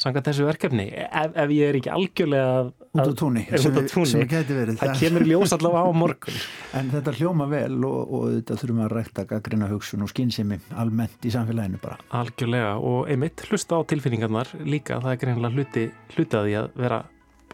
[0.00, 0.86] samkvæmt þessu verkefni.
[0.92, 2.66] Ef, ef ég er ekki algjörlega
[2.96, 3.76] út á tóni, sem,
[4.08, 6.38] sem verið, það kemur ljós allavega á morgun.
[6.76, 11.24] En þetta hljóma vel og, og þetta þurfum að rækta gaggrina hugsun og skinnsemi almennt
[11.24, 11.98] í samfélaginu bara.
[12.18, 16.80] Algjörlega og einmitt hlusta á tilfinningarnar líka, það er greinlega hluti, hluti að því að
[16.84, 17.04] vera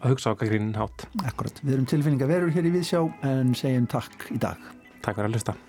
[0.02, 1.06] að hugsa á gaggrinin hátt.
[1.22, 4.72] Akkurat, við erum tilfinningar verur hér í Viðsjá en segjum takk í dag.
[5.02, 5.60] Takk fyrir að hlusta